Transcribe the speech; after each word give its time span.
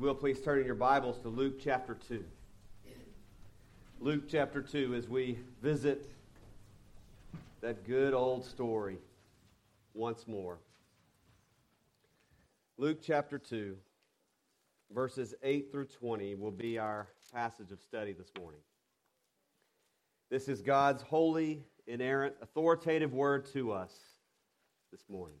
you 0.00 0.06
will, 0.06 0.14
please 0.14 0.40
turn 0.40 0.58
in 0.60 0.64
your 0.64 0.74
Bibles 0.74 1.18
to 1.18 1.28
Luke 1.28 1.60
chapter 1.62 1.94
2. 2.08 2.24
Luke 4.00 4.22
chapter 4.30 4.62
2, 4.62 4.94
as 4.94 5.06
we 5.06 5.38
visit 5.60 6.10
that 7.60 7.86
good 7.86 8.14
old 8.14 8.42
story 8.42 8.96
once 9.92 10.26
more. 10.26 10.56
Luke 12.78 13.00
chapter 13.02 13.38
2, 13.38 13.76
verses 14.90 15.34
8 15.42 15.70
through 15.70 15.84
20 15.84 16.34
will 16.36 16.50
be 16.50 16.78
our 16.78 17.08
passage 17.34 17.70
of 17.70 17.82
study 17.82 18.14
this 18.14 18.32
morning. 18.40 18.60
This 20.30 20.48
is 20.48 20.62
God's 20.62 21.02
holy, 21.02 21.62
inerrant, 21.86 22.36
authoritative 22.40 23.12
word 23.12 23.44
to 23.52 23.72
us 23.72 23.92
this 24.92 25.04
morning. 25.10 25.40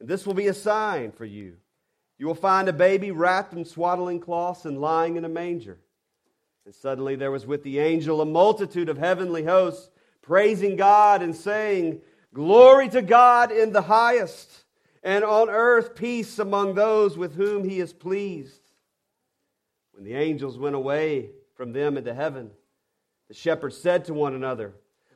And 0.00 0.08
this 0.08 0.26
will 0.26 0.34
be 0.34 0.48
a 0.48 0.54
sign 0.54 1.12
for 1.12 1.24
you. 1.24 1.56
You 2.18 2.26
will 2.26 2.34
find 2.34 2.68
a 2.68 2.72
baby 2.72 3.10
wrapped 3.10 3.52
in 3.52 3.64
swaddling 3.64 4.20
cloths 4.20 4.64
and 4.64 4.80
lying 4.80 5.16
in 5.16 5.24
a 5.24 5.28
manger. 5.28 5.78
And 6.64 6.74
suddenly 6.74 7.16
there 7.16 7.30
was 7.30 7.46
with 7.46 7.62
the 7.62 7.78
angel 7.78 8.20
a 8.20 8.24
multitude 8.24 8.88
of 8.88 8.98
heavenly 8.98 9.44
hosts, 9.44 9.90
praising 10.22 10.76
God 10.76 11.22
and 11.22 11.34
saying, 11.34 12.00
Glory 12.32 12.88
to 12.88 13.02
God 13.02 13.52
in 13.52 13.72
the 13.72 13.82
highest, 13.82 14.64
and 15.02 15.22
on 15.22 15.50
earth 15.50 15.94
peace 15.94 16.38
among 16.38 16.74
those 16.74 17.18
with 17.18 17.34
whom 17.34 17.68
he 17.68 17.80
is 17.80 17.92
pleased. 17.92 18.60
When 19.92 20.04
the 20.04 20.14
angels 20.14 20.58
went 20.58 20.74
away 20.74 21.30
from 21.54 21.72
them 21.72 21.96
into 21.96 22.14
heaven, 22.14 22.50
the 23.28 23.34
shepherds 23.34 23.76
said 23.76 24.06
to 24.06 24.14
one 24.14 24.34
another, 24.34 24.74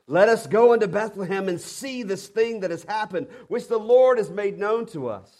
let 0.09 0.27
us 0.27 0.47
go 0.47 0.73
into 0.73 0.87
Bethlehem 0.87 1.47
and 1.47 1.61
see 1.61 2.01
this 2.01 2.27
thing 2.27 2.61
that 2.61 2.71
has 2.71 2.83
happened, 2.83 3.27
which 3.47 3.67
the 3.67 3.77
Lord 3.77 4.17
has 4.17 4.31
made 4.31 4.57
known 4.57 4.87
to 4.87 5.07
us. 5.07 5.31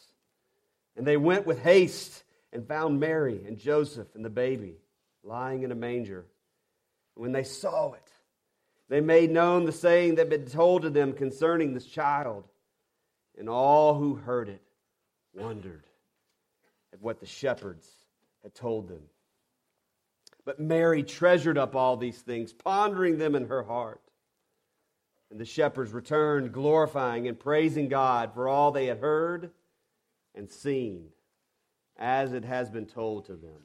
And 0.96 1.08
they 1.08 1.18
went 1.18 1.48
with 1.48 1.60
haste 1.60 2.24
and 2.54 2.68
found 2.68 3.00
Mary 3.00 3.42
and 3.48 3.58
Joseph 3.58 4.14
and 4.14 4.24
the 4.24 4.30
baby 4.30 4.76
lying 5.24 5.64
in 5.64 5.72
a 5.72 5.76
manger. 5.76 6.24
And 7.16 7.24
when 7.24 7.32
they 7.32 7.44
saw 7.44 7.94
it, 7.94 8.12
they 8.90 9.02
made 9.02 9.32
known 9.32 9.66
the 9.66 9.72
saying 9.72 10.16
that 10.16 10.30
had 10.32 10.46
been 10.46 10.46
told 10.46 10.84
to 10.84 10.92
them 10.92 11.14
concerning 11.14 11.74
this 11.74 11.88
child. 11.88 12.44
And 13.40 13.50
all 13.50 13.96
who 13.96 14.16
heard 14.16 14.50
it 14.50 14.62
wondered 15.34 15.84
at 16.94 17.02
what 17.02 17.20
the 17.20 17.26
shepherds 17.26 17.90
had 18.44 18.54
told 18.54 18.88
them. 18.88 19.02
But 20.46 20.60
Mary 20.60 21.02
treasured 21.02 21.58
up 21.58 21.76
all 21.76 21.98
these 21.98 22.20
things, 22.20 22.54
pondering 22.54 23.18
them 23.18 23.34
in 23.34 23.48
her 23.48 23.64
heart. 23.64 24.00
And 25.32 25.40
the 25.40 25.46
shepherds 25.46 25.92
returned, 25.92 26.52
glorifying 26.52 27.28
and 27.28 27.40
praising 27.40 27.88
God 27.88 28.34
for 28.34 28.48
all 28.48 28.72
they 28.72 28.88
had 28.88 29.00
heard 29.00 29.52
and 30.36 30.50
seen, 30.50 31.10
as 31.98 32.34
it 32.34 32.46
has 32.46 32.70
been 32.70 32.86
told 32.86 33.26
to 33.26 33.34
them. 33.34 33.62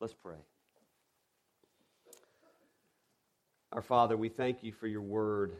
Let's 0.00 0.14
pray. 0.14 0.38
Our 3.72 3.82
Father, 3.82 4.16
we 4.16 4.28
thank 4.28 4.62
you 4.62 4.72
for 4.72 4.86
your 4.86 5.02
word. 5.02 5.52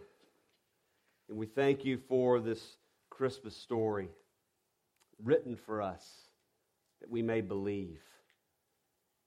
And 1.28 1.36
we 1.36 1.46
thank 1.46 1.84
you 1.84 1.98
for 2.08 2.40
this 2.40 2.76
Christmas 3.10 3.56
story 3.56 4.08
written 5.22 5.56
for 5.56 5.82
us 5.82 6.04
that 7.00 7.10
we 7.10 7.22
may 7.22 7.40
believe 7.40 8.00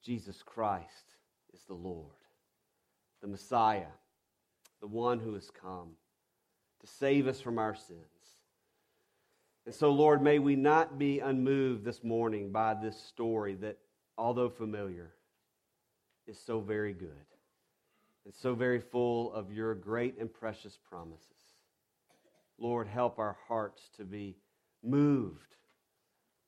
Jesus 0.04 0.42
Christ 0.44 1.16
is 1.54 1.62
the 1.64 1.74
Lord, 1.74 2.16
the 3.22 3.28
Messiah 3.28 3.92
the 4.82 4.88
one 4.88 5.20
who 5.20 5.34
has 5.34 5.50
come 5.50 5.90
to 6.82 6.88
save 6.88 7.28
us 7.28 7.42
from 7.42 7.60
our 7.60 7.76
sins. 7.76 8.00
And 9.66 9.76
so, 9.76 9.92
Lord, 9.92 10.22
may 10.22 10.40
we 10.40 10.56
not 10.56 10.98
be 10.98 11.20
unmoved 11.20 11.84
this 11.84 12.04
morning 12.04 12.52
by 12.52 12.74
this 12.74 12.98
story 12.98 13.56
that, 13.56 13.78
although 14.18 14.50
familiar, 14.50 15.14
is 16.28 16.40
so 16.40 16.60
very 16.60 16.94
good 16.94 17.10
and 18.26 18.34
so 18.34 18.54
very 18.56 18.80
full 18.80 19.34
of 19.34 19.52
your 19.52 19.76
great 19.76 20.18
and 20.20 20.34
precious 20.34 20.78
promises. 20.90 21.26
Lord, 22.58 22.88
help 22.88 23.20
our 23.20 23.38
hearts 23.48 23.90
to 23.98 24.04
be 24.04 24.36
moved 24.84 25.56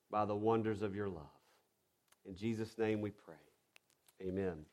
by 0.10 0.26
the 0.26 0.36
wonders 0.36 0.82
of 0.82 0.96
your 0.96 1.10
love. 1.10 1.24
In 2.26 2.36
Jesus' 2.36 2.78
name 2.78 3.02
we 3.02 3.12
pray. 3.12 3.36
Amen. 4.22 4.66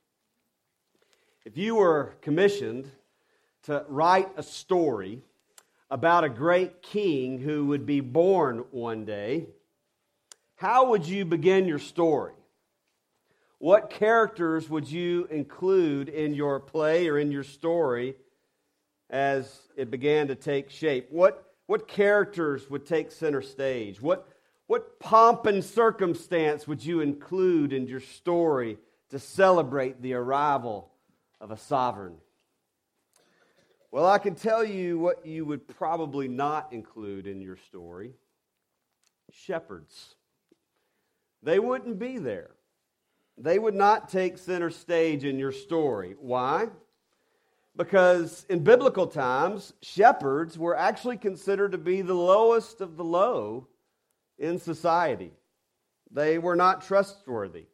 If 1.44 1.56
you 1.56 1.76
were 1.76 2.16
commissioned 2.20 2.90
to 3.68 3.84
write 3.86 4.30
a 4.38 4.42
story 4.42 5.20
about 5.90 6.24
a 6.24 6.30
great 6.30 6.80
king 6.80 7.38
who 7.38 7.66
would 7.66 7.84
be 7.84 8.00
born 8.00 8.64
one 8.70 9.04
day, 9.04 9.46
how 10.56 10.88
would 10.88 11.06
you 11.06 11.26
begin 11.26 11.68
your 11.68 11.78
story? 11.78 12.32
What 13.58 13.90
characters 13.90 14.70
would 14.70 14.90
you 14.90 15.28
include 15.30 16.08
in 16.08 16.32
your 16.32 16.60
play 16.60 17.08
or 17.08 17.18
in 17.18 17.30
your 17.30 17.44
story 17.44 18.16
as 19.10 19.60
it 19.76 19.90
began 19.90 20.28
to 20.28 20.34
take 20.34 20.70
shape? 20.70 21.08
What, 21.10 21.52
what 21.66 21.86
characters 21.86 22.70
would 22.70 22.86
take 22.86 23.12
center 23.12 23.42
stage? 23.42 24.00
What, 24.00 24.26
what 24.66 24.98
pomp 24.98 25.44
and 25.44 25.62
circumstance 25.62 26.66
would 26.66 26.82
you 26.82 27.02
include 27.02 27.74
in 27.74 27.86
your 27.86 28.00
story 28.00 28.78
to 29.10 29.18
celebrate 29.18 30.00
the 30.00 30.14
arrival 30.14 30.90
of 31.38 31.50
a 31.50 31.58
sovereign? 31.58 32.14
Well, 33.90 34.06
I 34.06 34.18
can 34.18 34.34
tell 34.34 34.64
you 34.64 34.98
what 34.98 35.24
you 35.24 35.46
would 35.46 35.66
probably 35.66 36.28
not 36.28 36.72
include 36.72 37.26
in 37.26 37.40
your 37.40 37.56
story 37.56 38.12
shepherds. 39.32 40.14
They 41.42 41.58
wouldn't 41.58 41.98
be 41.98 42.18
there. 42.18 42.50
They 43.36 43.58
would 43.58 43.74
not 43.74 44.08
take 44.08 44.36
center 44.38 44.70
stage 44.70 45.24
in 45.24 45.38
your 45.38 45.52
story. 45.52 46.16
Why? 46.18 46.68
Because 47.76 48.44
in 48.48 48.64
biblical 48.64 49.06
times, 49.06 49.72
shepherds 49.80 50.58
were 50.58 50.76
actually 50.76 51.16
considered 51.16 51.72
to 51.72 51.78
be 51.78 52.02
the 52.02 52.14
lowest 52.14 52.80
of 52.80 52.96
the 52.96 53.04
low 53.04 53.68
in 54.38 54.58
society. 54.58 55.30
They 56.10 56.38
were 56.38 56.56
not 56.56 56.84
trustworthy 56.84 57.66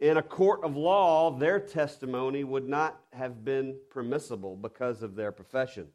in 0.00 0.16
a 0.16 0.22
court 0.22 0.64
of 0.64 0.76
law, 0.76 1.30
their 1.30 1.60
testimony 1.60 2.44
would 2.44 2.68
not 2.68 3.00
have 3.12 3.44
been 3.44 3.76
permissible 3.90 4.56
because 4.56 5.02
of 5.02 5.14
their 5.14 5.32
profession. 5.32 5.88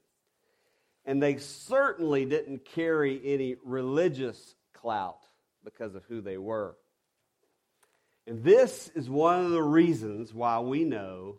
And 1.05 1.21
they 1.21 1.37
certainly 1.37 2.25
didn't 2.25 2.65
carry 2.65 3.19
any 3.23 3.55
religious 3.63 4.55
clout 4.73 5.19
because 5.63 5.95
of 5.95 6.03
who 6.05 6.21
they 6.21 6.37
were. 6.37 6.75
And 8.25 8.43
this 8.43 8.91
is 8.95 9.09
one 9.09 9.45
of 9.45 9.51
the 9.51 9.61
reasons 9.61 10.33
why 10.33 10.59
we 10.59 10.83
know 10.83 11.37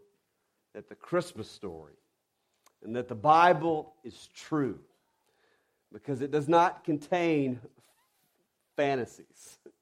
that 0.75 0.89
the 0.89 0.95
Christmas 0.95 1.51
story 1.51 1.95
and 2.83 2.97
that 2.97 3.09
the 3.09 3.15
Bible 3.15 3.95
is 4.05 4.29
true 4.35 4.79
because 5.93 6.21
it 6.23 6.31
does 6.31 6.49
not 6.49 6.85
contain 6.85 7.61
fantasies. 8.77 9.59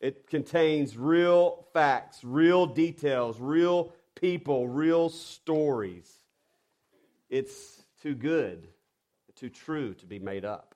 It 0.00 0.26
contains 0.28 0.96
real 0.96 1.66
facts, 1.74 2.24
real 2.24 2.66
details, 2.66 3.38
real 3.38 3.92
people, 4.14 4.66
real 4.66 5.10
stories. 5.10 6.10
It's 7.28 7.82
too 8.02 8.14
good, 8.14 8.66
too 9.36 9.50
true 9.50 9.94
to 9.94 10.06
be 10.06 10.18
made 10.18 10.44
up. 10.44 10.74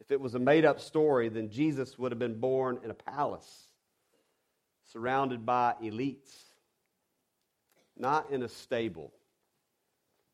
If 0.00 0.10
it 0.10 0.20
was 0.20 0.34
a 0.34 0.38
made 0.38 0.64
up 0.64 0.80
story, 0.80 1.28
then 1.28 1.50
Jesus 1.50 1.98
would 1.98 2.12
have 2.12 2.18
been 2.18 2.38
born 2.38 2.78
in 2.84 2.90
a 2.90 2.94
palace, 2.94 3.66
surrounded 4.92 5.44
by 5.44 5.74
elites, 5.82 6.30
not 7.96 8.30
in 8.30 8.42
a 8.42 8.48
stable, 8.48 9.12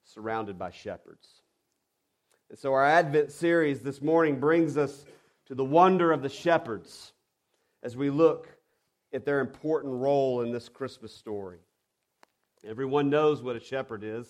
surrounded 0.05 0.59
by 0.59 0.71
shepherds. 0.71 1.29
And 2.51 2.59
so 2.59 2.73
our 2.75 2.85
Advent 2.85 3.33
series 3.33 3.81
this 3.81 4.03
morning 4.03 4.39
brings 4.39 4.77
us 4.77 5.05
to 5.47 5.55
the 5.55 5.65
wonder 5.65 6.13
of 6.13 6.23
the 6.23 6.29
shepherds 6.29 7.14
as 7.85 7.97
we 7.97 8.11
look 8.11 8.49
at 9.13 9.25
their 9.25 9.41
important 9.41 9.95
role 9.95 10.41
in 10.41 10.51
this 10.51 10.69
Christmas 10.69 11.15
story. 11.15 11.59
Everyone 12.67 13.11
knows 13.11 13.43
what 13.43 13.55
a 13.55 13.61
shepherd 13.61 14.03
is. 14.03 14.27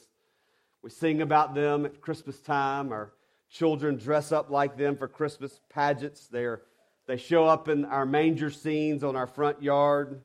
We 0.83 0.91
sing 0.91 1.23
about 1.23 1.55
them 1.55 1.87
at 1.87 2.01
Christmas 2.01 2.41
time. 2.41 2.93
Our 2.93 3.12
children 3.49 3.97
dress 3.97 4.33
up 4.33 4.51
like 4.51 4.77
them 4.77 4.97
for 4.97 5.09
Christmas 5.09 5.61
pageants. 5.71 6.27
They're 6.27 6.62
They 7.06 7.17
show 7.17 7.45
up 7.45 7.69
in 7.69 7.85
our 7.85 8.05
manger 8.05 8.51
scenes 8.51 9.05
on 9.05 9.15
our 9.15 9.29
front 9.29 9.62
yard. 9.62 10.23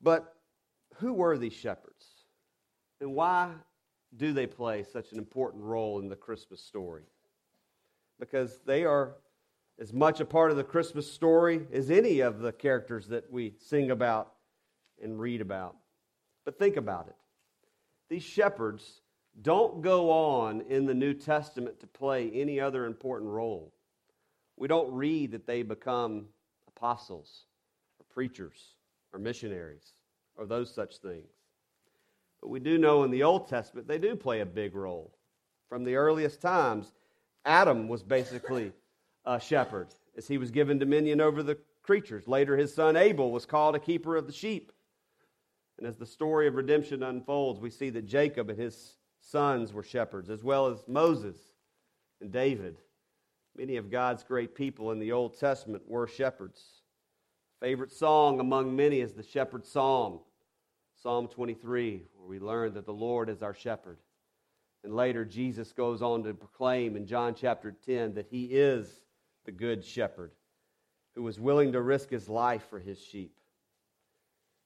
But 0.00 0.34
who 0.96 1.12
were 1.12 1.36
these 1.36 1.52
shepherds? 1.52 2.06
And 3.00 3.14
why 3.14 3.50
do 4.16 4.32
they 4.32 4.46
play 4.46 4.82
such 4.82 5.12
an 5.12 5.18
important 5.18 5.62
role 5.62 6.00
in 6.00 6.08
the 6.08 6.16
Christmas 6.16 6.60
story? 6.62 7.02
Because 8.18 8.60
they 8.64 8.84
are 8.84 9.16
as 9.80 9.92
much 9.92 10.20
a 10.20 10.24
part 10.24 10.50
of 10.50 10.56
the 10.56 10.64
Christmas 10.64 11.10
story 11.10 11.66
as 11.72 11.90
any 11.90 12.20
of 12.20 12.40
the 12.40 12.52
characters 12.52 13.08
that 13.08 13.30
we 13.30 13.54
sing 13.58 13.90
about 13.90 14.32
and 15.02 15.18
read 15.18 15.40
about. 15.40 15.76
But 16.44 16.58
think 16.58 16.76
about 16.76 17.08
it. 17.08 17.16
These 18.08 18.22
shepherds 18.22 19.00
don't 19.42 19.82
go 19.82 20.10
on 20.10 20.60
in 20.62 20.86
the 20.86 20.94
New 20.94 21.14
Testament 21.14 21.80
to 21.80 21.86
play 21.86 22.30
any 22.30 22.60
other 22.60 22.86
important 22.86 23.30
role. 23.30 23.72
We 24.56 24.68
don't 24.68 24.92
read 24.92 25.32
that 25.32 25.46
they 25.46 25.62
become 25.62 26.26
apostles 26.68 27.46
or 27.98 28.04
preachers 28.12 28.74
or 29.12 29.18
missionaries 29.18 29.92
or 30.36 30.46
those 30.46 30.72
such 30.72 30.98
things. 30.98 31.30
But 32.40 32.50
we 32.50 32.60
do 32.60 32.78
know 32.78 33.02
in 33.02 33.10
the 33.10 33.22
Old 33.22 33.48
Testament 33.48 33.88
they 33.88 33.98
do 33.98 34.14
play 34.14 34.40
a 34.40 34.46
big 34.46 34.74
role. 34.74 35.16
From 35.68 35.82
the 35.82 35.96
earliest 35.96 36.40
times, 36.40 36.92
Adam 37.44 37.88
was 37.88 38.02
basically 38.02 38.72
a 39.24 39.40
shepherd 39.40 39.88
as 40.16 40.28
he 40.28 40.38
was 40.38 40.50
given 40.50 40.78
dominion 40.78 41.20
over 41.20 41.42
the 41.42 41.58
creatures. 41.82 42.28
Later, 42.28 42.56
his 42.56 42.74
son 42.74 42.96
Abel 42.96 43.30
was 43.30 43.46
called 43.46 43.74
a 43.74 43.80
keeper 43.80 44.16
of 44.16 44.26
the 44.26 44.32
sheep. 44.32 44.72
And 45.78 45.86
as 45.86 45.96
the 45.96 46.06
story 46.06 46.46
of 46.46 46.54
redemption 46.54 47.02
unfolds, 47.02 47.60
we 47.60 47.70
see 47.70 47.90
that 47.90 48.06
Jacob 48.06 48.48
and 48.48 48.58
his 48.58 48.96
sons 49.20 49.72
were 49.72 49.82
shepherds, 49.82 50.30
as 50.30 50.44
well 50.44 50.66
as 50.66 50.84
Moses 50.86 51.36
and 52.20 52.30
David. 52.30 52.78
Many 53.56 53.76
of 53.76 53.90
God's 53.90 54.22
great 54.22 54.54
people 54.54 54.92
in 54.92 54.98
the 54.98 55.12
Old 55.12 55.38
Testament 55.38 55.82
were 55.86 56.06
shepherds. 56.06 56.62
Favorite 57.60 57.92
song 57.92 58.40
among 58.40 58.74
many 58.74 59.00
is 59.00 59.14
the 59.14 59.22
Shepherd 59.22 59.64
Psalm, 59.64 60.20
Psalm 61.02 61.28
23, 61.28 62.02
where 62.14 62.28
we 62.28 62.38
learn 62.38 62.74
that 62.74 62.86
the 62.86 62.92
Lord 62.92 63.28
is 63.28 63.42
our 63.42 63.54
shepherd. 63.54 63.98
And 64.82 64.94
later, 64.94 65.24
Jesus 65.24 65.72
goes 65.72 66.02
on 66.02 66.22
to 66.24 66.34
proclaim 66.34 66.96
in 66.96 67.06
John 67.06 67.34
chapter 67.34 67.72
10 67.72 68.14
that 68.14 68.26
he 68.30 68.44
is 68.46 69.03
the 69.44 69.52
good 69.52 69.84
shepherd 69.84 70.32
who 71.14 71.22
was 71.22 71.38
willing 71.38 71.72
to 71.72 71.80
risk 71.80 72.10
his 72.10 72.28
life 72.28 72.64
for 72.70 72.78
his 72.78 73.00
sheep. 73.00 73.34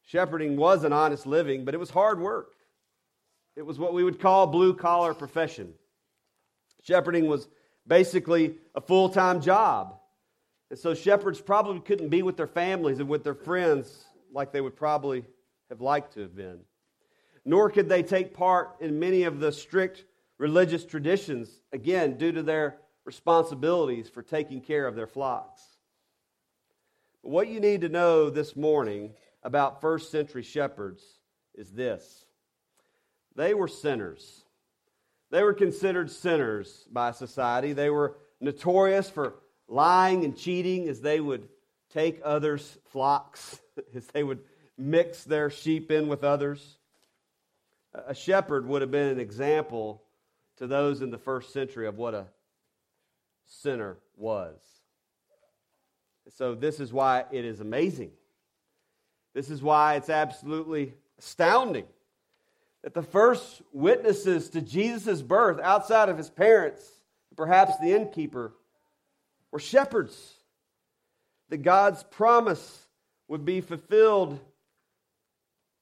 Shepherding 0.05 0.57
was 0.57 0.85
an 0.85 0.93
honest 0.93 1.27
living, 1.27 1.65
but 1.65 1.75
it 1.75 1.79
was 1.79 1.91
hard 1.91 2.19
work. 2.19 2.53
It 3.57 3.67
was 3.67 3.79
what 3.79 3.93
we 3.93 4.05
would 4.05 4.21
call 4.21 4.45
a 4.45 4.47
blue 4.47 4.73
collar 4.73 5.13
profession. 5.13 5.75
Shepherding 6.83 7.27
was 7.27 7.49
basically 7.87 8.57
a 8.75 8.81
full 8.81 9.09
time 9.09 9.41
job. 9.41 9.99
And 10.71 10.79
so 10.79 10.95
shepherds 10.95 11.41
probably 11.41 11.81
couldn't 11.81 12.09
be 12.09 12.23
with 12.23 12.37
their 12.37 12.47
families 12.47 13.01
and 13.01 13.09
with 13.09 13.25
their 13.25 13.35
friends 13.35 14.05
like 14.33 14.53
they 14.53 14.61
would 14.61 14.77
probably 14.77 15.25
have 15.71 15.81
liked 15.81 16.15
to 16.15 16.21
have 16.21 16.37
been. 16.37 16.61
Nor 17.45 17.71
could 17.71 17.89
they 17.89 18.03
take 18.03 18.35
part 18.35 18.77
in 18.81 18.99
many 18.99 19.25
of 19.25 19.41
the 19.41 19.51
strict 19.51 20.05
religious 20.39 20.85
traditions, 20.85 21.51
again, 21.73 22.17
due 22.17 22.33
to 22.33 22.43
their 22.43 22.79
responsibilities 23.09 24.07
for 24.11 24.23
taking 24.23 24.61
care 24.61 24.87
of 24.87 24.95
their 24.95 25.07
flocks. 25.07 25.63
But 27.23 27.31
what 27.31 27.49
you 27.49 27.59
need 27.59 27.81
to 27.81 27.89
know 27.89 28.29
this 28.29 28.55
morning 28.55 29.15
about 29.43 29.81
first 29.81 30.11
century 30.11 30.43
shepherds 30.43 31.03
is 31.55 31.71
this 31.71 32.27
they 33.35 33.55
were 33.55 33.67
sinners. 33.67 34.45
They 35.31 35.43
were 35.43 35.55
considered 35.55 36.11
sinners 36.11 36.87
by 36.93 37.13
society. 37.13 37.73
They 37.73 37.89
were 37.89 38.19
notorious 38.43 39.09
for 39.09 39.37
lying 39.69 40.27
and 40.27 40.37
cheating 40.37 40.87
as 40.91 41.01
they 41.01 41.19
would 41.19 41.49
take 41.95 42.21
others' 42.23 42.77
flocks, 42.91 43.59
as 43.95 44.07
they 44.09 44.23
would 44.23 44.41
mix 44.77 45.25
their 45.25 45.49
sheep 45.49 45.91
in 45.91 46.09
with 46.09 46.25
others. 46.25 46.77
A 47.95 48.15
shepherd 48.15 48.67
would 48.67 48.83
have 48.83 48.91
been 48.91 49.09
an 49.09 49.19
example 49.19 50.03
to 50.59 50.67
those 50.67 51.01
in 51.01 51.11
the 51.11 51.17
first 51.17 51.55
century 51.55 51.87
of 51.87 51.97
what 51.97 52.13
a 52.13 52.27
sinner 53.49 53.99
was. 54.17 54.55
So, 56.31 56.55
this 56.55 56.79
is 56.79 56.93
why 56.93 57.25
it 57.33 57.45
is 57.45 57.61
amazing. 57.61 58.13
This 59.35 59.51
is 59.51 59.63
why 59.63 59.97
it's 59.97 60.11
absolutely 60.11 60.95
astounding 61.19 61.87
that 62.83 62.95
the 62.95 63.03
first 63.03 63.63
witnesses 63.73 64.51
to 64.51 64.61
Jesus' 64.61 65.23
birth 65.23 65.61
outside 65.61 66.09
of 66.09 66.17
his 66.17 66.31
parents, 66.31 66.83
perhaps 67.37 67.77
the 67.79 67.93
innkeeper, 67.93 68.53
were 69.51 69.59
shepherds. 69.59 70.35
That 71.49 71.59
God's 71.59 72.03
promise 72.03 72.87
would 73.27 73.45
be 73.45 73.63
fulfilled 73.63 74.39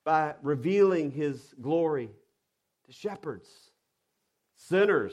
by 0.04 0.34
revealing 0.42 1.10
his 1.10 1.54
glory 1.60 2.08
to 2.86 2.92
shepherds, 2.92 3.48
sinners, 4.54 5.12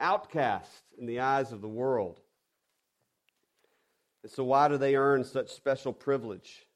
outcasts 0.00 0.82
in 0.98 1.06
the 1.06 1.20
eyes 1.20 1.52
of 1.52 1.60
the 1.60 1.68
world. 1.68 2.20
And 4.22 4.30
so, 4.30 4.44
why 4.44 4.68
do 4.68 4.76
they 4.76 4.94
earn 4.94 5.24
such 5.24 5.50
special 5.50 5.92
privilege 5.92 6.66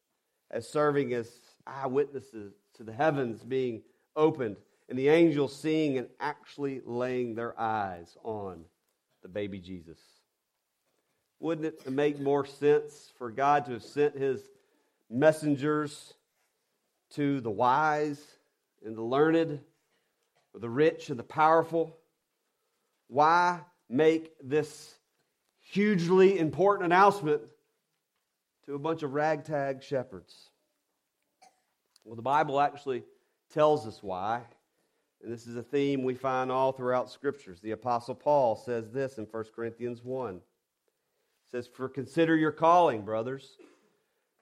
as 0.51 0.69
serving 0.69 1.13
as 1.13 1.31
eyewitnesses 1.67 2.55
to 2.75 2.85
the 2.85 2.93
heavens 2.93 3.43
being 3.43 3.83
opened 4.15 4.57
and 4.89 4.99
the 4.99 5.09
angels 5.09 5.59
seeing 5.59 5.99
and 5.99 6.09
actually 6.21 6.81
laying 6.85 7.35
their 7.35 7.59
eyes 7.61 8.17
on 8.23 8.65
the 9.23 9.29
baby 9.29 9.59
Jesus. 9.59 9.99
Wouldn't 11.41 11.67
it 11.67 11.91
make 11.91 12.21
more 12.21 12.47
sense 12.47 13.13
for 13.19 13.31
God 13.31 13.67
to 13.67 13.73
have 13.73 13.83
sent 13.83 14.17
his 14.17 14.41
messengers 15.11 16.15
to 17.11 17.41
the 17.41 17.51
wise 17.51 18.25
and 18.85 18.97
the 18.97 19.03
learned, 19.03 19.61
or 20.55 20.61
the 20.61 20.71
rich 20.71 21.11
and 21.11 21.19
the 21.19 21.25
powerful? 21.25 21.97
Why 23.09 23.61
make 23.89 24.33
this 24.43 24.95
hugely 25.61 26.39
important 26.39 26.87
announcement 26.87 27.43
to 28.67 28.75
a 28.75 28.79
bunch 28.79 29.03
of 29.03 29.15
ragtag 29.15 29.83
shepherds? 29.83 30.51
Well, 32.05 32.17
the 32.17 32.23
Bible 32.23 32.61
actually 32.61 33.05
tells 33.53 33.87
us 33.87 34.03
why. 34.03 34.43
And 35.23 35.33
this 35.33 35.47
is 35.47 35.57
a 35.57 35.63
theme 35.63 36.05
we 36.05 36.15
find 36.15 36.53
all 36.53 36.73
throughout 36.73 37.11
scriptures. 37.11 37.61
The 37.61 37.73
apostle 37.73 38.15
Paul 38.15 38.55
says 38.55 38.91
this 38.91 39.19
in 39.19 39.25
1 39.25 39.45
Corinthians 39.55 40.05
1. 40.05 40.35
He 40.35 41.51
says, 41.51 41.67
"For 41.67 41.89
consider 41.89 42.37
your 42.37 42.53
calling, 42.53 43.05
brothers. 43.05 43.57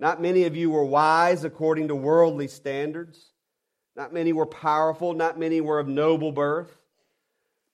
Not 0.00 0.20
many 0.20 0.44
of 0.44 0.56
you 0.56 0.70
were 0.70 0.84
wise 0.84 1.44
according 1.44 1.88
to 1.88 1.94
worldly 1.94 2.48
standards. 2.48 3.32
Not 3.94 4.12
many 4.12 4.32
were 4.32 4.46
powerful, 4.46 5.14
not 5.14 5.38
many 5.38 5.60
were 5.60 5.78
of 5.78 5.86
noble 5.86 6.32
birth. 6.32 6.83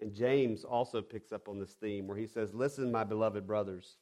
And 0.00 0.14
James 0.14 0.64
also 0.64 1.02
picks 1.02 1.32
up 1.32 1.48
on 1.48 1.58
this 1.58 1.72
theme 1.74 2.06
where 2.06 2.16
he 2.16 2.26
says, 2.26 2.54
Listen, 2.54 2.90
my 2.90 3.04
beloved 3.04 3.46
brothers, 3.46 3.96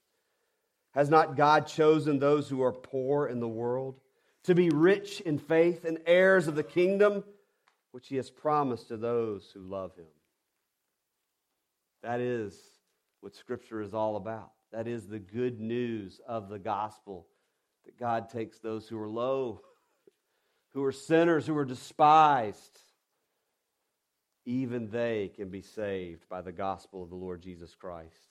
has 0.94 1.10
not 1.10 1.36
God 1.36 1.66
chosen 1.66 2.18
those 2.18 2.48
who 2.48 2.62
are 2.62 2.72
poor 2.72 3.26
in 3.26 3.40
the 3.40 3.48
world 3.48 4.00
to 4.44 4.54
be 4.54 4.70
rich 4.70 5.20
in 5.20 5.38
faith 5.38 5.84
and 5.84 5.98
heirs 6.06 6.48
of 6.48 6.54
the 6.54 6.62
kingdom? 6.62 7.24
which 7.92 8.08
he 8.08 8.16
has 8.16 8.30
promised 8.30 8.88
to 8.88 8.96
those 8.96 9.50
who 9.52 9.60
love 9.60 9.94
him. 9.96 10.06
That 12.02 12.20
is 12.20 12.56
what 13.20 13.34
Scripture 13.34 13.80
is 13.80 13.94
all 13.94 14.16
about. 14.16 14.52
That 14.72 14.86
is 14.86 15.08
the 15.08 15.18
good 15.18 15.60
news 15.60 16.20
of 16.28 16.48
the 16.48 16.58
gospel 16.58 17.26
that 17.86 17.98
God 17.98 18.28
takes 18.28 18.58
those 18.58 18.86
who 18.86 19.00
are 19.00 19.08
low, 19.08 19.62
who 20.74 20.84
are 20.84 20.92
sinners, 20.92 21.46
who 21.46 21.56
are 21.56 21.64
despised. 21.64 22.78
Even 24.48 24.88
they 24.88 25.30
can 25.36 25.50
be 25.50 25.60
saved 25.60 26.26
by 26.30 26.40
the 26.40 26.52
gospel 26.52 27.02
of 27.02 27.10
the 27.10 27.16
Lord 27.16 27.42
Jesus 27.42 27.74
Christ. 27.74 28.30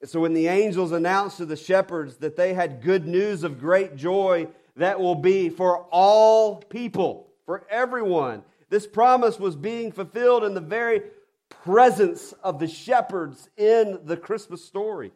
And 0.00 0.08
so 0.08 0.20
when 0.20 0.32
the 0.32 0.46
angels 0.46 0.90
announced 0.90 1.36
to 1.36 1.44
the 1.44 1.54
shepherds 1.54 2.16
that 2.16 2.34
they 2.34 2.54
had 2.54 2.80
good 2.80 3.06
news 3.06 3.44
of 3.44 3.60
great 3.60 3.94
joy 3.94 4.48
that 4.76 4.98
will 4.98 5.14
be 5.14 5.50
for 5.50 5.80
all 5.90 6.56
people, 6.56 7.28
for 7.44 7.66
everyone, 7.68 8.42
this 8.70 8.86
promise 8.86 9.38
was 9.38 9.54
being 9.54 9.92
fulfilled 9.92 10.44
in 10.44 10.54
the 10.54 10.62
very 10.62 11.02
presence 11.50 12.32
of 12.42 12.58
the 12.58 12.66
shepherds 12.66 13.50
in 13.58 14.00
the 14.04 14.16
Christmas 14.16 14.64
story. 14.64 15.12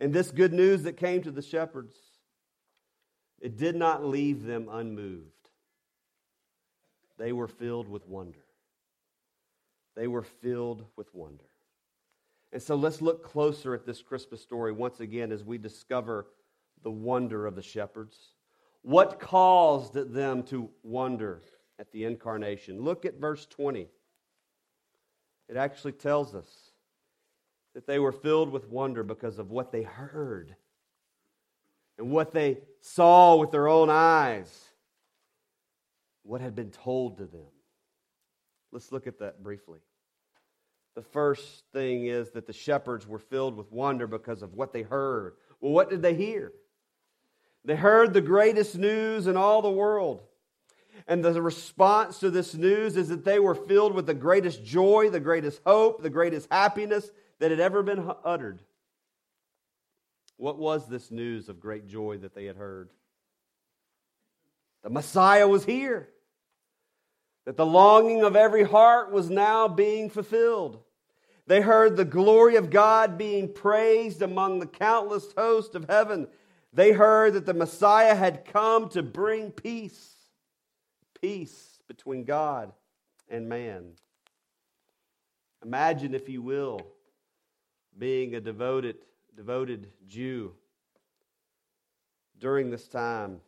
And 0.00 0.12
this 0.12 0.32
good 0.32 0.52
news 0.52 0.82
that 0.82 0.96
came 0.96 1.22
to 1.22 1.30
the 1.30 1.42
shepherds 1.42 1.94
it 3.40 3.56
did 3.56 3.76
not 3.76 4.04
leave 4.04 4.42
them 4.42 4.68
unmoved. 4.68 5.30
They 7.18 7.32
were 7.32 7.46
filled 7.46 7.88
with 7.88 8.04
wonder. 8.08 8.40
They 9.98 10.06
were 10.06 10.22
filled 10.22 10.84
with 10.94 11.12
wonder. 11.12 11.50
And 12.52 12.62
so 12.62 12.76
let's 12.76 13.02
look 13.02 13.24
closer 13.24 13.74
at 13.74 13.84
this 13.84 14.00
Christmas 14.00 14.40
story 14.40 14.70
once 14.70 15.00
again 15.00 15.32
as 15.32 15.42
we 15.42 15.58
discover 15.58 16.28
the 16.84 16.90
wonder 16.90 17.46
of 17.46 17.56
the 17.56 17.62
shepherds. 17.62 18.16
What 18.82 19.18
caused 19.18 19.94
them 19.94 20.44
to 20.44 20.70
wonder 20.84 21.42
at 21.80 21.90
the 21.90 22.04
incarnation? 22.04 22.80
Look 22.80 23.04
at 23.06 23.18
verse 23.18 23.44
20. 23.46 23.88
It 25.48 25.56
actually 25.56 25.92
tells 25.92 26.32
us 26.32 26.70
that 27.74 27.88
they 27.88 27.98
were 27.98 28.12
filled 28.12 28.52
with 28.52 28.68
wonder 28.68 29.02
because 29.02 29.40
of 29.40 29.50
what 29.50 29.72
they 29.72 29.82
heard 29.82 30.54
and 31.98 32.12
what 32.12 32.32
they 32.32 32.58
saw 32.80 33.34
with 33.34 33.50
their 33.50 33.66
own 33.66 33.90
eyes, 33.90 34.64
what 36.22 36.40
had 36.40 36.54
been 36.54 36.70
told 36.70 37.18
to 37.18 37.26
them. 37.26 37.50
Let's 38.70 38.92
look 38.92 39.08
at 39.08 39.18
that 39.18 39.42
briefly. 39.42 39.80
The 40.98 41.04
first 41.04 41.62
thing 41.72 42.06
is 42.06 42.30
that 42.30 42.48
the 42.48 42.52
shepherds 42.52 43.06
were 43.06 43.20
filled 43.20 43.56
with 43.56 43.70
wonder 43.70 44.08
because 44.08 44.42
of 44.42 44.54
what 44.54 44.72
they 44.72 44.82
heard. 44.82 45.34
Well, 45.60 45.70
what 45.70 45.90
did 45.90 46.02
they 46.02 46.14
hear? 46.14 46.50
They 47.64 47.76
heard 47.76 48.12
the 48.12 48.20
greatest 48.20 48.76
news 48.76 49.28
in 49.28 49.36
all 49.36 49.62
the 49.62 49.70
world. 49.70 50.22
And 51.06 51.24
the 51.24 51.40
response 51.40 52.18
to 52.18 52.30
this 52.30 52.52
news 52.52 52.96
is 52.96 53.10
that 53.10 53.24
they 53.24 53.38
were 53.38 53.54
filled 53.54 53.94
with 53.94 54.06
the 54.06 54.14
greatest 54.14 54.64
joy, 54.64 55.08
the 55.08 55.20
greatest 55.20 55.60
hope, 55.64 56.02
the 56.02 56.10
greatest 56.10 56.48
happiness 56.50 57.08
that 57.38 57.52
had 57.52 57.60
ever 57.60 57.84
been 57.84 58.10
uttered. 58.24 58.60
What 60.36 60.58
was 60.58 60.88
this 60.88 61.12
news 61.12 61.48
of 61.48 61.60
great 61.60 61.86
joy 61.86 62.16
that 62.22 62.34
they 62.34 62.46
had 62.46 62.56
heard? 62.56 62.90
The 64.82 64.90
Messiah 64.90 65.46
was 65.46 65.64
here. 65.64 66.08
That 67.44 67.56
the 67.56 67.64
longing 67.64 68.24
of 68.24 68.34
every 68.34 68.64
heart 68.64 69.12
was 69.12 69.30
now 69.30 69.68
being 69.68 70.10
fulfilled. 70.10 70.82
They 71.48 71.62
heard 71.62 71.96
the 71.96 72.04
glory 72.04 72.56
of 72.56 72.68
God 72.68 73.16
being 73.16 73.50
praised 73.50 74.20
among 74.20 74.58
the 74.58 74.66
countless 74.66 75.32
host 75.32 75.74
of 75.74 75.86
heaven. 75.88 76.28
They 76.74 76.92
heard 76.92 77.32
that 77.32 77.46
the 77.46 77.54
Messiah 77.54 78.14
had 78.14 78.44
come 78.44 78.90
to 78.90 79.02
bring 79.02 79.50
peace, 79.50 80.14
peace 81.22 81.80
between 81.88 82.24
God 82.24 82.72
and 83.30 83.48
man. 83.48 83.92
Imagine, 85.64 86.14
if 86.14 86.28
you 86.28 86.42
will, 86.42 86.82
being 87.98 88.34
a 88.34 88.40
devoted, 88.40 88.96
devoted 89.34 89.88
Jew 90.06 90.52
during 92.38 92.70
this 92.70 92.88
time. 92.88 93.40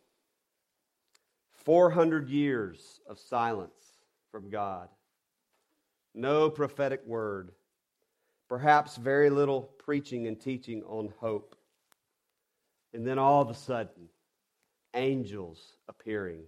400 1.52 2.30
years 2.30 3.02
of 3.07 3.19
silence 3.19 3.99
from 4.33 4.49
God. 4.49 4.88
No 6.14 6.49
prophetic 6.49 7.07
word 7.07 7.52
perhaps 8.50 8.97
very 8.97 9.30
little 9.30 9.62
preaching 9.78 10.26
and 10.26 10.38
teaching 10.38 10.83
on 10.83 11.14
hope. 11.21 11.54
And 12.92 13.07
then 13.07 13.16
all 13.16 13.40
of 13.40 13.49
a 13.49 13.54
sudden, 13.54 14.09
angels 14.92 15.76
appearing, 15.88 16.42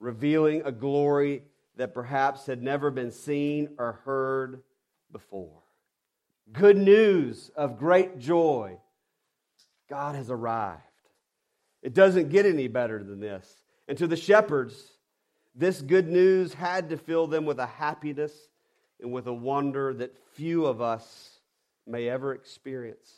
revealing 0.00 0.62
a 0.64 0.72
glory 0.72 1.44
that 1.76 1.94
perhaps 1.94 2.46
had 2.46 2.60
never 2.60 2.90
been 2.90 3.12
seen 3.12 3.68
or 3.78 4.00
heard 4.04 4.64
before. 5.12 5.62
Good 6.52 6.76
news 6.76 7.52
of 7.56 7.78
great 7.78 8.18
joy. 8.18 8.78
God 9.88 10.16
has 10.16 10.32
arrived. 10.32 10.82
It 11.80 11.94
doesn't 11.94 12.30
get 12.30 12.44
any 12.44 12.66
better 12.66 13.04
than 13.04 13.20
this. 13.20 13.48
And 13.86 13.96
to 13.98 14.08
the 14.08 14.16
shepherds, 14.16 14.98
this 15.54 15.80
good 15.80 16.08
news 16.08 16.54
had 16.54 16.90
to 16.90 16.96
fill 16.96 17.28
them 17.28 17.44
with 17.44 17.60
a 17.60 17.66
happiness 17.66 18.47
and 19.00 19.12
with 19.12 19.26
a 19.26 19.32
wonder 19.32 19.94
that 19.94 20.16
few 20.34 20.66
of 20.66 20.80
us 20.80 21.30
may 21.86 22.08
ever 22.08 22.34
experience. 22.34 23.10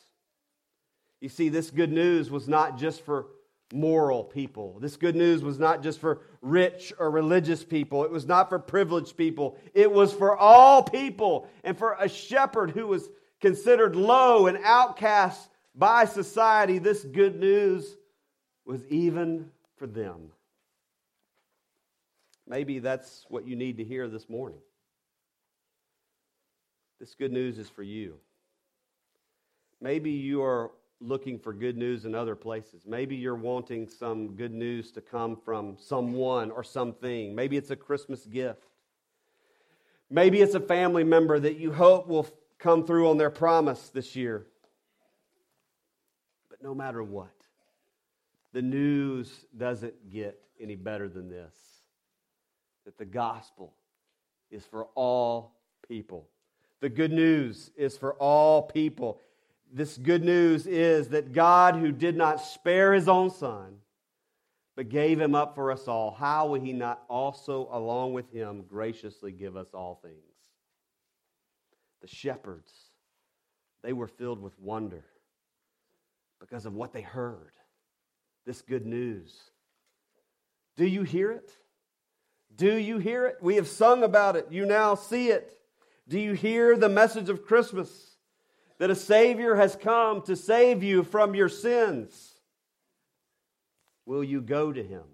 You 1.19 1.29
see, 1.29 1.49
this 1.49 1.69
good 1.69 1.91
news 1.91 2.31
was 2.31 2.47
not 2.47 2.77
just 2.77 3.01
for 3.01 3.27
moral 3.73 4.23
people. 4.23 4.77
This 4.79 4.97
good 4.97 5.15
news 5.15 5.43
was 5.43 5.59
not 5.59 5.83
just 5.83 5.99
for 5.99 6.21
rich 6.41 6.93
or 6.99 7.09
religious 7.09 7.63
people. 7.63 8.03
It 8.03 8.11
was 8.11 8.25
not 8.25 8.49
for 8.49 8.59
privileged 8.59 9.17
people. 9.17 9.57
It 9.73 9.91
was 9.91 10.11
for 10.13 10.35
all 10.35 10.83
people. 10.83 11.47
And 11.63 11.77
for 11.77 11.95
a 11.99 12.09
shepherd 12.09 12.71
who 12.71 12.87
was 12.87 13.09
considered 13.39 13.95
low 13.95 14.47
and 14.47 14.57
outcast 14.63 15.49
by 15.75 16.05
society, 16.05 16.79
this 16.79 17.03
good 17.03 17.39
news 17.39 17.95
was 18.65 18.85
even 18.87 19.49
for 19.77 19.87
them. 19.87 20.31
Maybe 22.47 22.79
that's 22.79 23.25
what 23.29 23.47
you 23.47 23.55
need 23.55 23.77
to 23.77 23.83
hear 23.83 24.07
this 24.09 24.27
morning. 24.27 24.59
This 27.01 27.15
good 27.15 27.31
news 27.31 27.57
is 27.57 27.67
for 27.67 27.81
you. 27.81 28.19
Maybe 29.81 30.11
you 30.11 30.43
are 30.43 30.69
looking 30.99 31.39
for 31.39 31.51
good 31.51 31.75
news 31.75 32.05
in 32.05 32.13
other 32.13 32.35
places. 32.35 32.83
Maybe 32.85 33.15
you're 33.15 33.33
wanting 33.33 33.87
some 33.87 34.35
good 34.35 34.53
news 34.53 34.91
to 34.91 35.01
come 35.01 35.35
from 35.35 35.77
someone 35.79 36.51
or 36.51 36.63
something. 36.63 37.33
Maybe 37.33 37.57
it's 37.57 37.71
a 37.71 37.75
Christmas 37.75 38.27
gift. 38.27 38.67
Maybe 40.11 40.41
it's 40.41 40.53
a 40.53 40.59
family 40.59 41.03
member 41.03 41.39
that 41.39 41.57
you 41.57 41.71
hope 41.71 42.07
will 42.07 42.27
come 42.59 42.85
through 42.85 43.09
on 43.09 43.17
their 43.17 43.31
promise 43.31 43.89
this 43.89 44.15
year. 44.15 44.45
But 46.51 46.61
no 46.61 46.75
matter 46.75 47.01
what, 47.01 47.33
the 48.53 48.61
news 48.61 49.47
doesn't 49.57 50.11
get 50.11 50.39
any 50.59 50.75
better 50.75 51.09
than 51.09 51.29
this 51.29 51.55
that 52.85 52.99
the 52.99 53.05
gospel 53.05 53.73
is 54.51 54.63
for 54.67 54.85
all 54.93 55.55
people. 55.87 56.27
The 56.81 56.89
good 56.89 57.11
news 57.11 57.71
is 57.77 57.97
for 57.97 58.13
all 58.15 58.63
people. 58.63 59.21
This 59.71 59.97
good 59.97 60.23
news 60.23 60.67
is 60.67 61.09
that 61.09 61.31
God, 61.31 61.75
who 61.75 61.91
did 61.91 62.17
not 62.17 62.41
spare 62.41 62.93
his 62.93 63.07
own 63.07 63.29
son, 63.29 63.77
but 64.75 64.89
gave 64.89 65.19
him 65.19 65.35
up 65.35 65.55
for 65.55 65.71
us 65.71 65.87
all, 65.87 66.11
how 66.11 66.47
will 66.47 66.59
he 66.59 66.73
not 66.73 67.03
also, 67.07 67.69
along 67.71 68.13
with 68.13 68.31
him, 68.31 68.63
graciously 68.67 69.31
give 69.31 69.55
us 69.55 69.67
all 69.73 69.99
things? 70.01 70.15
The 72.01 72.07
shepherds, 72.07 72.71
they 73.83 73.93
were 73.93 74.07
filled 74.07 74.41
with 74.41 74.57
wonder 74.59 75.05
because 76.39 76.65
of 76.65 76.73
what 76.73 76.93
they 76.93 77.01
heard 77.01 77.51
this 78.45 78.61
good 78.63 78.87
news. 78.87 79.39
Do 80.77 80.85
you 80.85 81.03
hear 81.03 81.31
it? 81.31 81.51
Do 82.55 82.75
you 82.75 82.97
hear 82.97 83.27
it? 83.27 83.37
We 83.39 83.55
have 83.57 83.67
sung 83.67 84.03
about 84.03 84.35
it. 84.35 84.47
You 84.49 84.65
now 84.65 84.95
see 84.95 85.29
it. 85.29 85.60
Do 86.11 86.19
you 86.19 86.33
hear 86.33 86.75
the 86.75 86.89
message 86.89 87.29
of 87.29 87.45
Christmas? 87.45 88.17
That 88.79 88.91
a 88.91 88.95
Savior 88.95 89.55
has 89.55 89.77
come 89.77 90.21
to 90.23 90.35
save 90.35 90.83
you 90.83 91.03
from 91.03 91.35
your 91.35 91.47
sins. 91.47 92.33
Will 94.05 94.21
you 94.21 94.41
go 94.41 94.73
to 94.73 94.83
Him 94.83 95.05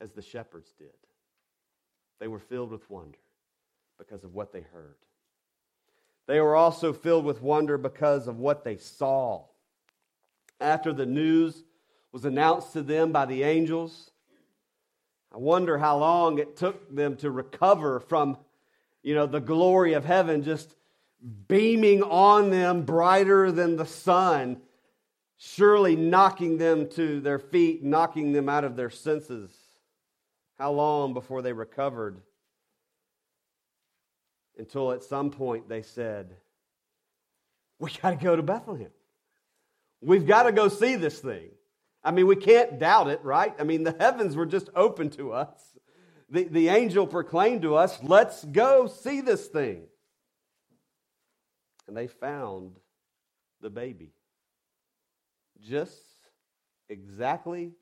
as 0.00 0.12
the 0.12 0.22
shepherds 0.22 0.72
did? 0.78 0.94
They 2.20 2.28
were 2.28 2.38
filled 2.38 2.70
with 2.70 2.88
wonder 2.88 3.18
because 3.98 4.22
of 4.22 4.34
what 4.34 4.52
they 4.52 4.60
heard. 4.60 4.94
They 6.28 6.40
were 6.40 6.54
also 6.54 6.92
filled 6.92 7.24
with 7.24 7.42
wonder 7.42 7.76
because 7.76 8.28
of 8.28 8.38
what 8.38 8.62
they 8.62 8.76
saw. 8.76 9.46
After 10.60 10.92
the 10.92 11.06
news 11.06 11.64
was 12.12 12.24
announced 12.24 12.72
to 12.74 12.82
them 12.82 13.10
by 13.10 13.26
the 13.26 13.42
angels, 13.42 14.12
I 15.34 15.38
wonder 15.38 15.76
how 15.78 15.98
long 15.98 16.38
it 16.38 16.56
took 16.56 16.94
them 16.94 17.16
to 17.16 17.32
recover 17.32 17.98
from 17.98 18.36
you 19.02 19.14
know, 19.14 19.26
the 19.26 19.40
glory 19.40 19.94
of 19.94 20.04
heaven 20.04 20.42
just 20.42 20.74
beaming 21.48 22.02
on 22.02 22.50
them 22.50 22.82
brighter 22.82 23.52
than 23.52 23.76
the 23.76 23.86
sun, 23.86 24.60
surely 25.36 25.96
knocking 25.96 26.58
them 26.58 26.88
to 26.90 27.20
their 27.20 27.38
feet, 27.38 27.82
knocking 27.82 28.32
them 28.32 28.48
out 28.48 28.64
of 28.64 28.76
their 28.76 28.90
senses. 28.90 29.50
How 30.58 30.72
long 30.72 31.14
before 31.14 31.42
they 31.42 31.52
recovered? 31.52 32.20
Until 34.58 34.92
at 34.92 35.02
some 35.02 35.30
point 35.30 35.68
they 35.68 35.82
said, 35.82 36.36
We 37.78 37.90
got 38.02 38.10
to 38.10 38.16
go 38.16 38.36
to 38.36 38.42
Bethlehem. 38.42 38.90
We've 40.00 40.26
got 40.26 40.44
to 40.44 40.52
go 40.52 40.68
see 40.68 40.96
this 40.96 41.18
thing. 41.18 41.50
I 42.04 42.10
mean, 42.10 42.26
we 42.26 42.36
can't 42.36 42.80
doubt 42.80 43.08
it, 43.08 43.20
right? 43.22 43.54
I 43.58 43.62
mean, 43.62 43.84
the 43.84 43.94
heavens 43.98 44.34
were 44.34 44.46
just 44.46 44.68
open 44.74 45.10
to 45.10 45.32
us 45.32 45.71
the, 46.32 46.44
the 46.44 46.68
angel 46.68 47.06
proclaimed 47.06 47.62
to 47.62 47.76
us, 47.76 48.02
Let's 48.02 48.42
go 48.44 48.86
see 48.86 49.20
this 49.20 49.46
thing. 49.46 49.82
And 51.86 51.96
they 51.96 52.06
found 52.06 52.78
the 53.60 53.68
baby 53.68 54.12
just 55.60 56.00
exactly 56.88 57.72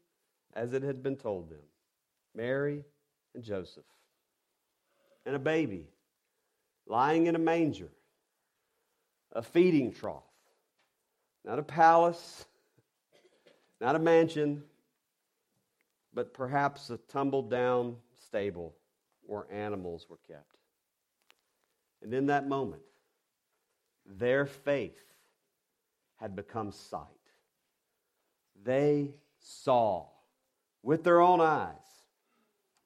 as 0.53 0.73
it 0.73 0.83
had 0.83 1.03
been 1.03 1.17
told 1.17 1.49
them 1.49 1.63
Mary 2.35 2.85
and 3.35 3.45
Joseph. 3.45 3.85
And 5.25 5.37
a 5.37 5.39
baby 5.39 5.87
lying 6.87 7.27
in 7.27 7.37
a 7.37 7.39
manger, 7.39 7.91
a 9.33 9.43
feeding 9.43 9.93
trough, 9.93 10.25
not 11.45 11.61
a 11.61 11.63
palace, 11.63 12.47
not 13.81 13.95
a 13.95 14.01
mansion, 14.01 14.65
but 16.13 16.35
perhaps 16.35 16.91
a 16.91 16.97
tumbled 16.97 17.49
down 17.49 17.97
stable 18.31 18.75
where 19.27 19.45
animals 19.53 20.07
were 20.09 20.21
kept. 20.29 20.57
And 22.03 22.15
in 22.15 22.27
that 22.27 22.49
moment, 22.49 22.83
their 24.07 24.47
faith 24.47 25.05
had 26.17 26.37
become 26.37 26.71
sight. 26.71 27.03
They 28.63 29.11
saw 29.41 30.07
with 30.83 31.03
their 31.03 31.21
own 31.21 31.41
eyes 31.41 31.75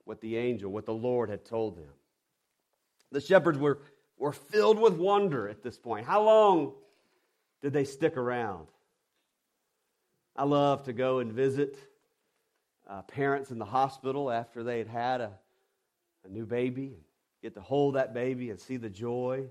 what 0.04 0.20
the 0.20 0.36
angel, 0.36 0.70
what 0.70 0.86
the 0.86 0.94
Lord 0.94 1.28
had 1.28 1.44
told 1.44 1.76
them. 1.76 1.92
The 3.12 3.20
shepherds 3.20 3.58
were, 3.58 3.78
were 4.16 4.32
filled 4.32 4.78
with 4.78 4.94
wonder 4.94 5.48
at 5.48 5.62
this 5.62 5.78
point. 5.78 6.06
How 6.06 6.22
long 6.22 6.72
did 7.62 7.72
they 7.72 7.84
stick 7.84 8.16
around? 8.16 8.66
I 10.36 10.44
love 10.44 10.84
to 10.84 10.92
go 10.92 11.18
and 11.20 11.32
visit 11.32 11.76
uh, 12.88 13.02
parents 13.02 13.50
in 13.50 13.58
the 13.58 13.64
hospital 13.64 14.30
after 14.30 14.62
they 14.62 14.78
had 14.78 14.88
had 14.88 15.20
a, 15.20 15.32
a 16.24 16.28
new 16.28 16.46
baby 16.46 16.86
and 16.86 17.02
get 17.42 17.54
to 17.54 17.60
hold 17.60 17.94
that 17.94 18.14
baby 18.14 18.50
and 18.50 18.60
see 18.60 18.76
the 18.76 18.90
joy 18.90 19.44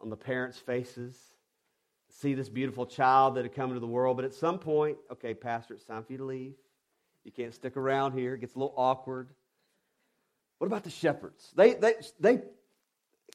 on 0.00 0.10
the 0.10 0.16
parents' 0.16 0.58
faces, 0.58 1.16
see 2.10 2.34
this 2.34 2.48
beautiful 2.48 2.86
child 2.86 3.36
that 3.36 3.44
had 3.44 3.54
come 3.54 3.70
into 3.70 3.80
the 3.80 3.86
world. 3.86 4.16
But 4.16 4.24
at 4.24 4.34
some 4.34 4.58
point, 4.58 4.98
okay, 5.12 5.34
Pastor, 5.34 5.74
it's 5.74 5.84
time 5.84 6.04
for 6.04 6.12
you 6.12 6.18
to 6.18 6.24
leave. 6.24 6.54
You 7.24 7.32
can't 7.32 7.54
stick 7.54 7.76
around 7.76 8.12
here. 8.12 8.34
It 8.34 8.40
gets 8.40 8.54
a 8.54 8.58
little 8.58 8.74
awkward. 8.76 9.28
What 10.58 10.68
about 10.68 10.84
the 10.84 10.90
shepherds? 10.90 11.52
They, 11.56 11.74
they, 11.74 11.94
they, 12.20 12.42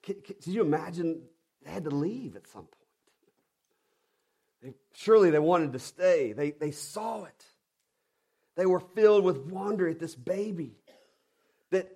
can, 0.01 0.15
can 0.21 0.53
you 0.53 0.61
imagine 0.61 1.21
they 1.63 1.71
had 1.71 1.83
to 1.83 1.89
leave 1.89 2.35
at 2.35 2.47
some 2.47 2.63
point? 2.63 2.75
They, 4.63 4.73
surely 4.95 5.29
they 5.29 5.39
wanted 5.39 5.73
to 5.73 5.79
stay. 5.79 6.33
They, 6.33 6.51
they 6.51 6.71
saw 6.71 7.25
it. 7.25 7.45
They 8.55 8.65
were 8.65 8.79
filled 8.79 9.23
with 9.23 9.37
wonder 9.37 9.87
at 9.87 9.99
this 9.99 10.15
baby. 10.15 10.75
That 11.71 11.89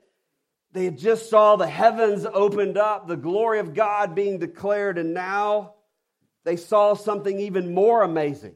they 0.72 0.86
had 0.86 0.98
just 0.98 1.30
saw 1.30 1.56
the 1.56 1.68
heavens 1.68 2.26
opened 2.26 2.78
up, 2.78 3.08
the 3.08 3.18
glory 3.18 3.60
of 3.60 3.74
God 3.74 4.16
being 4.16 4.40
declared, 4.40 4.98
and 4.98 5.14
now 5.14 5.76
they 6.44 6.56
saw 6.56 6.94
something 6.94 7.40
even 7.40 7.74
more 7.74 8.04
amazing. 8.04 8.56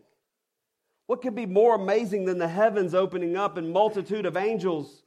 What 1.08 1.22
could 1.22 1.34
be 1.34 1.48
more 1.48 1.76
amazing 1.76 2.26
than 2.26 2.38
the 2.38 2.48
heavens 2.48 2.94
opening 2.94 3.36
up 3.36 3.58
and 3.58 3.74
multitude 3.74 4.26
of 4.26 4.38
angels 4.38 5.04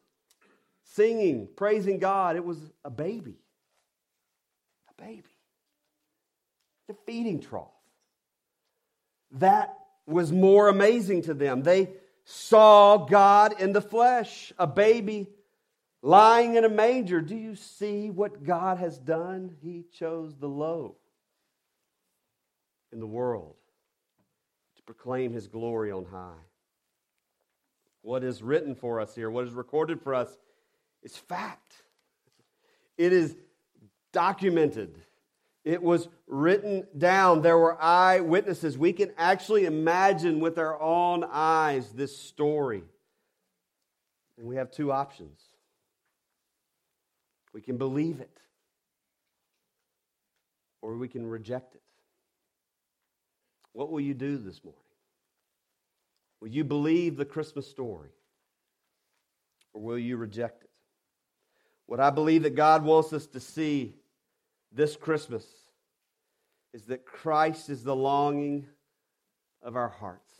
singing, 0.82 1.48
praising 1.56 1.98
God? 2.00 2.34
It 2.34 2.44
was 2.44 2.58
a 2.84 2.90
baby. 2.90 3.36
A 4.88 5.02
baby. 5.02 5.22
The 6.88 6.96
feeding 7.06 7.40
trough. 7.40 7.68
That 9.32 9.76
was 10.04 10.32
more 10.32 10.68
amazing 10.68 11.22
to 11.22 11.34
them. 11.34 11.62
They 11.62 11.90
saw 12.24 12.98
God 12.98 13.60
in 13.60 13.72
the 13.72 13.80
flesh, 13.80 14.52
a 14.58 14.66
baby 14.66 15.28
lying 16.02 16.56
in 16.56 16.64
a 16.64 16.68
manger. 16.68 17.20
Do 17.20 17.36
you 17.36 17.54
see 17.54 18.10
what 18.10 18.44
God 18.44 18.78
has 18.78 18.98
done? 18.98 19.56
He 19.62 19.84
chose 19.92 20.36
the 20.36 20.48
low 20.48 20.96
in 22.92 23.00
the 23.00 23.06
world 23.06 23.56
to 24.76 24.82
proclaim 24.82 25.32
his 25.32 25.46
glory 25.46 25.90
on 25.90 26.04
high. 26.04 26.42
What 28.02 28.24
is 28.24 28.42
written 28.42 28.74
for 28.74 29.00
us 29.00 29.14
here, 29.14 29.30
what 29.30 29.46
is 29.46 29.52
recorded 29.52 30.00
for 30.02 30.14
us, 30.14 30.36
is 31.02 31.16
fact. 31.16 31.74
It 32.98 33.12
is 33.12 33.36
documented. 34.12 35.00
It 35.64 35.82
was 35.82 36.08
written 36.26 36.86
down. 36.96 37.42
There 37.42 37.58
were 37.58 37.80
eyewitnesses. 37.80 38.76
We 38.76 38.92
can 38.92 39.12
actually 39.16 39.64
imagine 39.64 40.40
with 40.40 40.58
our 40.58 40.80
own 40.80 41.24
eyes 41.24 41.92
this 41.92 42.16
story. 42.16 42.82
And 44.38 44.46
we 44.46 44.56
have 44.56 44.70
two 44.72 44.90
options. 44.90 45.40
We 47.54 47.60
can 47.60 47.76
believe 47.76 48.20
it, 48.20 48.38
or 50.80 50.96
we 50.96 51.06
can 51.06 51.26
reject 51.26 51.74
it. 51.74 51.82
What 53.74 53.90
will 53.90 54.00
you 54.00 54.14
do 54.14 54.38
this 54.38 54.64
morning? 54.64 54.80
Will 56.40 56.48
you 56.48 56.64
believe 56.64 57.16
the 57.16 57.26
Christmas 57.26 57.68
story, 57.68 58.08
or 59.74 59.82
will 59.82 59.98
you 59.98 60.16
reject 60.16 60.64
it? 60.64 60.70
What 61.84 62.00
I 62.00 62.08
believe 62.08 62.44
that 62.44 62.56
God 62.56 62.84
wants 62.84 63.12
us 63.12 63.26
to 63.28 63.38
see 63.38 63.94
this 64.74 64.96
Christmas 64.96 65.44
is 66.72 66.84
that 66.86 67.04
Christ 67.04 67.68
is 67.68 67.84
the 67.84 67.96
longing 67.96 68.66
of 69.62 69.76
our 69.76 69.88
hearts. 69.88 70.32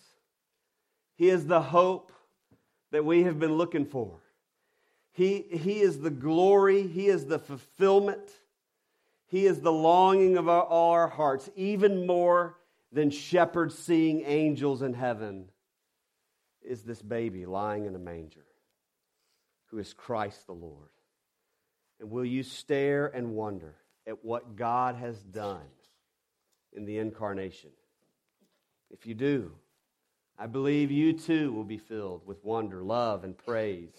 He 1.16 1.28
is 1.28 1.46
the 1.46 1.60
hope 1.60 2.12
that 2.90 3.04
we 3.04 3.24
have 3.24 3.38
been 3.38 3.54
looking 3.54 3.84
for. 3.84 4.18
He, 5.12 5.42
he 5.42 5.80
is 5.80 6.00
the 6.00 6.10
glory, 6.10 6.86
He 6.86 7.06
is 7.08 7.26
the 7.26 7.38
fulfillment, 7.38 8.30
He 9.26 9.46
is 9.46 9.60
the 9.60 9.72
longing 9.72 10.36
of 10.38 10.48
our, 10.48 10.62
all 10.62 10.92
our 10.92 11.08
hearts, 11.08 11.50
even 11.54 12.06
more 12.06 12.56
than 12.90 13.10
shepherds 13.10 13.78
seeing 13.78 14.22
angels 14.24 14.82
in 14.82 14.94
heaven, 14.94 15.48
is 16.62 16.82
this 16.82 17.02
baby 17.02 17.44
lying 17.44 17.86
in 17.86 17.94
a 17.94 17.98
manger 17.98 18.44
who 19.66 19.78
is 19.78 19.92
Christ 19.92 20.46
the 20.46 20.52
Lord. 20.52 20.90
And 22.00 22.10
will 22.10 22.24
you 22.24 22.42
stare 22.42 23.06
and 23.06 23.34
wonder 23.34 23.74
at 24.06 24.24
what 24.24 24.56
God 24.56 24.96
has 24.96 25.18
done 25.18 25.66
in 26.72 26.84
the 26.84 26.98
incarnation? 26.98 27.70
If 28.90 29.06
you 29.06 29.14
do, 29.14 29.52
I 30.38 30.46
believe 30.46 30.90
you 30.90 31.12
too 31.12 31.52
will 31.52 31.64
be 31.64 31.78
filled 31.78 32.26
with 32.26 32.44
wonder, 32.44 32.82
love, 32.82 33.24
and 33.24 33.36
praise. 33.36 33.94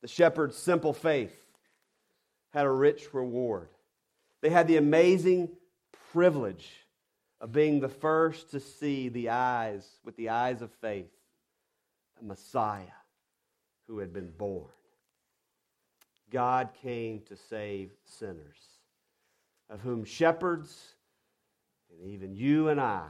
The 0.00 0.08
shepherd's 0.08 0.56
simple 0.56 0.92
faith 0.92 1.34
had 2.52 2.66
a 2.66 2.70
rich 2.70 3.14
reward. 3.14 3.68
They 4.40 4.50
had 4.50 4.68
the 4.68 4.76
amazing 4.76 5.48
privilege 6.12 6.68
of 7.40 7.52
being 7.52 7.80
the 7.80 7.88
first 7.88 8.50
to 8.50 8.60
see 8.60 9.08
the 9.08 9.30
eyes, 9.30 9.86
with 10.04 10.16
the 10.16 10.28
eyes 10.28 10.62
of 10.62 10.70
faith, 10.80 11.10
the 12.18 12.26
Messiah 12.26 12.82
who 13.88 13.98
had 13.98 14.12
been 14.12 14.30
born. 14.30 14.70
God 16.30 16.70
came 16.82 17.20
to 17.28 17.36
save 17.36 17.90
sinners, 18.04 18.71
of 19.72 19.80
whom 19.80 20.04
shepherds 20.04 20.94
and 21.90 22.06
even 22.12 22.36
you 22.36 22.68
and 22.68 22.78
I 22.78 23.06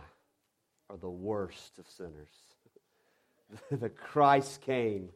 are 0.89 0.97
the 0.97 1.11
worst 1.11 1.79
of 1.81 1.89
sinners. 1.89 2.31
the 3.71 3.89
Christ 3.89 4.61
came 4.61 5.09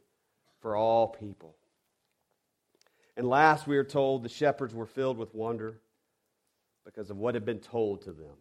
for 0.59 0.75
all 0.75 1.07
people. 1.07 1.55
And 3.15 3.27
last, 3.27 3.65
we 3.65 3.77
are 3.77 3.85
told 3.85 4.23
the 4.23 4.29
shepherds 4.29 4.75
were 4.75 4.85
filled 4.85 5.17
with 5.17 5.33
wonder 5.33 5.79
because 6.85 7.09
of 7.09 7.17
what 7.17 7.33
had 7.33 7.45
been 7.45 7.59
told 7.59 8.01
to 8.03 8.11
them. 8.11 8.35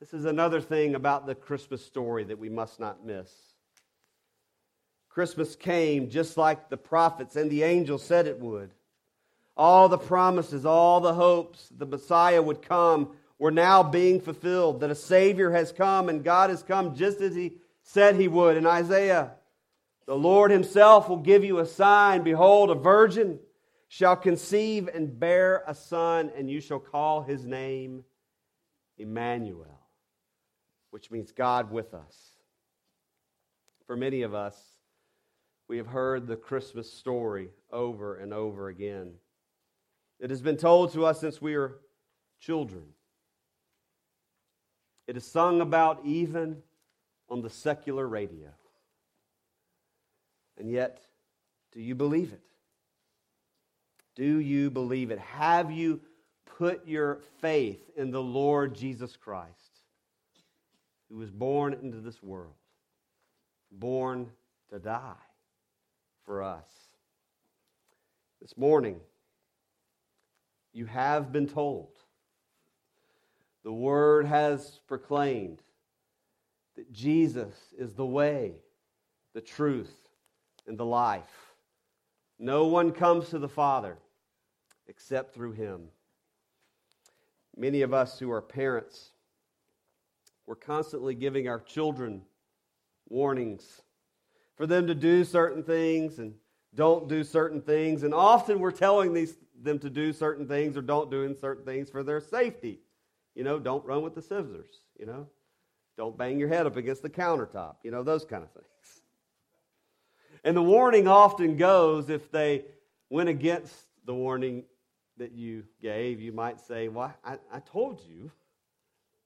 This 0.00 0.12
is 0.12 0.26
another 0.26 0.60
thing 0.60 0.94
about 0.94 1.26
the 1.26 1.34
Christmas 1.34 1.84
story 1.84 2.24
that 2.24 2.38
we 2.38 2.50
must 2.50 2.78
not 2.78 3.04
miss. 3.04 3.30
Christmas 5.08 5.56
came 5.56 6.10
just 6.10 6.36
like 6.36 6.68
the 6.68 6.76
prophets 6.76 7.36
and 7.36 7.50
the 7.50 7.62
angels 7.62 8.04
said 8.04 8.26
it 8.26 8.38
would. 8.38 8.70
All 9.58 9.88
the 9.88 9.98
promises, 9.98 10.64
all 10.64 11.00
the 11.00 11.14
hopes 11.14 11.68
the 11.76 11.84
Messiah 11.84 12.40
would 12.40 12.62
come 12.62 13.16
were 13.38 13.50
now 13.50 13.82
being 13.82 14.20
fulfilled, 14.20 14.80
that 14.80 14.90
a 14.90 14.94
Savior 14.94 15.50
has 15.50 15.72
come 15.72 16.08
and 16.08 16.24
God 16.24 16.50
has 16.50 16.62
come 16.62 16.94
just 16.94 17.20
as 17.20 17.34
He 17.34 17.56
said 17.82 18.16
He 18.16 18.28
would. 18.28 18.56
In 18.56 18.66
Isaiah, 18.66 19.32
the 20.06 20.16
Lord 20.16 20.50
Himself 20.50 21.08
will 21.08 21.18
give 21.18 21.44
you 21.44 21.58
a 21.58 21.66
sign. 21.66 22.22
Behold, 22.22 22.70
a 22.70 22.74
virgin 22.74 23.40
shall 23.88 24.16
conceive 24.16 24.88
and 24.88 25.18
bear 25.18 25.64
a 25.66 25.74
son, 25.74 26.30
and 26.36 26.48
you 26.48 26.60
shall 26.60 26.78
call 26.78 27.22
his 27.22 27.44
name 27.46 28.04
Emmanuel, 28.98 29.80
which 30.90 31.10
means 31.10 31.32
God 31.32 31.72
with 31.72 31.94
us. 31.94 32.16
For 33.86 33.96
many 33.96 34.22
of 34.22 34.34
us, 34.34 34.56
we 35.68 35.78
have 35.78 35.86
heard 35.86 36.26
the 36.26 36.36
Christmas 36.36 36.92
story 36.92 37.48
over 37.72 38.16
and 38.16 38.34
over 38.34 38.68
again. 38.68 39.14
It 40.20 40.30
has 40.30 40.42
been 40.42 40.56
told 40.56 40.92
to 40.92 41.04
us 41.04 41.20
since 41.20 41.40
we 41.40 41.56
were 41.56 41.78
children. 42.40 42.84
It 45.06 45.16
is 45.16 45.26
sung 45.26 45.60
about 45.60 46.00
even 46.04 46.62
on 47.28 47.42
the 47.42 47.50
secular 47.50 48.06
radio. 48.06 48.48
And 50.58 50.70
yet, 50.70 51.00
do 51.72 51.80
you 51.80 51.94
believe 51.94 52.32
it? 52.32 52.42
Do 54.16 54.40
you 54.40 54.70
believe 54.70 55.10
it? 55.10 55.18
Have 55.20 55.70
you 55.70 56.00
put 56.58 56.86
your 56.86 57.20
faith 57.40 57.80
in 57.96 58.10
the 58.10 58.22
Lord 58.22 58.74
Jesus 58.74 59.16
Christ, 59.16 59.82
who 61.08 61.16
was 61.16 61.30
born 61.30 61.74
into 61.74 61.98
this 61.98 62.20
world, 62.22 62.54
born 63.70 64.28
to 64.70 64.78
die? 64.78 65.14
for 66.28 66.42
us. 66.42 66.68
This 68.42 68.54
morning, 68.58 69.00
you 70.72 70.86
have 70.86 71.32
been 71.32 71.48
told, 71.48 71.88
the 73.64 73.72
Word 73.72 74.26
has 74.26 74.80
proclaimed 74.86 75.60
that 76.76 76.92
Jesus 76.92 77.54
is 77.76 77.94
the 77.94 78.06
way, 78.06 78.54
the 79.34 79.40
truth, 79.40 79.94
and 80.66 80.78
the 80.78 80.84
life. 80.84 81.54
No 82.38 82.66
one 82.66 82.92
comes 82.92 83.30
to 83.30 83.38
the 83.38 83.48
Father 83.48 83.98
except 84.86 85.34
through 85.34 85.52
him. 85.52 85.88
Many 87.56 87.82
of 87.82 87.92
us 87.92 88.18
who 88.18 88.30
are 88.30 88.40
parents, 88.40 89.10
we're 90.46 90.54
constantly 90.54 91.14
giving 91.14 91.48
our 91.48 91.60
children 91.60 92.22
warnings 93.08 93.82
for 94.56 94.66
them 94.66 94.86
to 94.86 94.94
do 94.94 95.24
certain 95.24 95.62
things 95.62 96.18
and 96.18 96.34
don't 96.74 97.08
do 97.08 97.24
certain 97.24 97.60
things. 97.60 98.02
And 98.02 98.14
often 98.14 98.60
we're 98.60 98.70
telling 98.70 99.12
these, 99.12 99.36
them 99.62 99.78
to 99.80 99.90
do 99.90 100.12
certain 100.12 100.46
things 100.46 100.76
or 100.76 100.82
don't 100.82 101.10
do 101.10 101.34
certain 101.40 101.64
things 101.64 101.90
for 101.90 102.02
their 102.02 102.20
safety. 102.20 102.80
You 103.34 103.44
know, 103.44 103.58
don't 103.58 103.84
run 103.84 104.02
with 104.02 104.14
the 104.14 104.22
scissors, 104.22 104.70
you 104.98 105.06
know. 105.06 105.26
Don't 105.96 106.16
bang 106.16 106.38
your 106.38 106.48
head 106.48 106.66
up 106.66 106.76
against 106.76 107.02
the 107.02 107.10
countertop, 107.10 107.76
you 107.82 107.90
know, 107.90 108.02
those 108.02 108.24
kind 108.24 108.44
of 108.44 108.50
things. 108.52 109.02
And 110.44 110.56
the 110.56 110.62
warning 110.62 111.08
often 111.08 111.56
goes 111.56 112.08
if 112.08 112.30
they 112.30 112.64
went 113.10 113.28
against 113.28 113.74
the 114.04 114.14
warning 114.14 114.64
that 115.16 115.32
you 115.32 115.64
gave, 115.82 116.20
you 116.20 116.32
might 116.32 116.60
say, 116.60 116.88
Well, 116.88 117.12
I, 117.24 117.38
I 117.52 117.60
told 117.60 118.00
you 118.08 118.30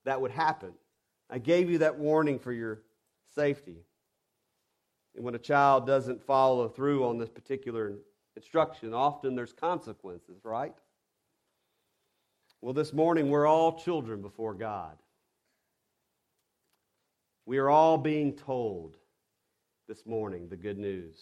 that 0.04 0.20
would 0.20 0.30
happen. 0.30 0.72
I 1.30 1.38
gave 1.38 1.70
you 1.70 1.78
that 1.78 1.98
warning 1.98 2.38
for 2.38 2.52
your 2.52 2.82
safety. 3.34 3.76
And 5.14 5.24
when 5.24 5.34
a 5.34 5.38
child 5.38 5.86
doesn't 5.86 6.22
follow 6.22 6.68
through 6.68 7.06
on 7.06 7.18
this 7.18 7.28
particular 7.28 7.94
instruction, 8.36 8.94
often 8.94 9.34
there's 9.34 9.52
consequences, 9.52 10.44
right? 10.44 10.74
Well, 12.60 12.74
this 12.74 12.92
morning 12.92 13.28
we're 13.28 13.46
all 13.46 13.78
children 13.78 14.22
before 14.22 14.54
God. 14.54 14.96
We 17.44 17.58
are 17.58 17.70
all 17.70 17.98
being 17.98 18.34
told 18.34 18.96
this 19.88 20.06
morning 20.06 20.48
the 20.48 20.56
good 20.56 20.78
news. 20.78 21.20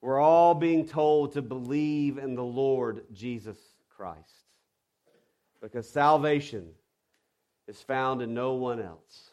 We're 0.00 0.20
all 0.20 0.54
being 0.54 0.86
told 0.86 1.32
to 1.32 1.42
believe 1.42 2.18
in 2.18 2.34
the 2.34 2.44
Lord 2.44 3.04
Jesus 3.12 3.56
Christ 3.88 4.44
because 5.62 5.88
salvation 5.88 6.68
is 7.66 7.80
found 7.80 8.20
in 8.20 8.34
no 8.34 8.52
one 8.52 8.80
else. 8.80 9.30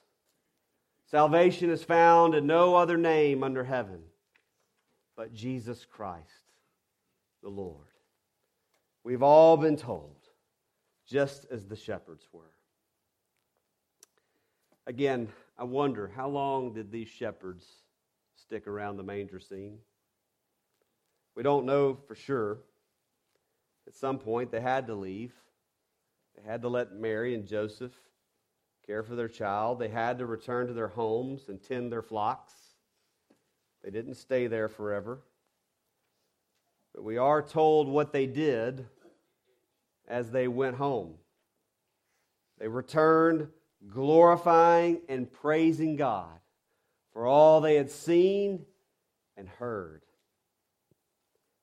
Salvation 1.07 1.69
is 1.69 1.83
found 1.83 2.35
in 2.35 2.47
no 2.47 2.75
other 2.75 2.97
name 2.97 3.43
under 3.43 3.65
heaven 3.65 3.99
but 5.21 5.33
Jesus 5.33 5.85
Christ, 5.85 6.50
the 7.41 7.49
Lord. 7.49 7.87
We've 9.03 9.23
all 9.23 9.57
been 9.57 9.77
told, 9.77 10.17
just 11.07 11.45
as 11.51 11.65
the 11.65 11.75
shepherds 11.75 12.27
were. 12.31 12.51
Again, 14.87 15.29
I 15.57 15.63
wonder 15.63 16.11
how 16.15 16.29
long 16.29 16.73
did 16.73 16.91
these 16.91 17.07
shepherds 17.07 17.65
stick 18.35 18.67
around 18.67 18.97
the 18.97 19.03
manger 19.03 19.39
scene? 19.39 19.77
We 21.35 21.43
don't 21.43 21.65
know 21.65 21.97
for 22.07 22.15
sure. 22.15 22.59
At 23.87 23.95
some 23.95 24.19
point, 24.19 24.51
they 24.51 24.61
had 24.61 24.87
to 24.87 24.95
leave. 24.95 25.33
They 26.35 26.43
had 26.49 26.61
to 26.61 26.69
let 26.69 26.93
Mary 26.93 27.35
and 27.35 27.47
Joseph 27.47 27.93
care 28.85 29.03
for 29.03 29.15
their 29.15 29.27
child. 29.27 29.79
They 29.79 29.89
had 29.89 30.19
to 30.19 30.25
return 30.25 30.67
to 30.67 30.73
their 30.73 30.87
homes 30.87 31.49
and 31.49 31.61
tend 31.61 31.91
their 31.91 32.01
flocks. 32.01 32.53
They 33.83 33.91
didn't 33.91 34.15
stay 34.15 34.47
there 34.47 34.69
forever. 34.69 35.21
But 36.93 37.03
we 37.03 37.17
are 37.17 37.41
told 37.41 37.87
what 37.87 38.11
they 38.11 38.25
did 38.25 38.85
as 40.07 40.31
they 40.31 40.47
went 40.47 40.75
home. 40.75 41.15
They 42.59 42.67
returned 42.67 43.47
glorifying 43.89 45.01
and 45.09 45.31
praising 45.31 45.95
God 45.95 46.39
for 47.13 47.25
all 47.25 47.61
they 47.61 47.75
had 47.75 47.89
seen 47.89 48.65
and 49.35 49.47
heard. 49.47 50.01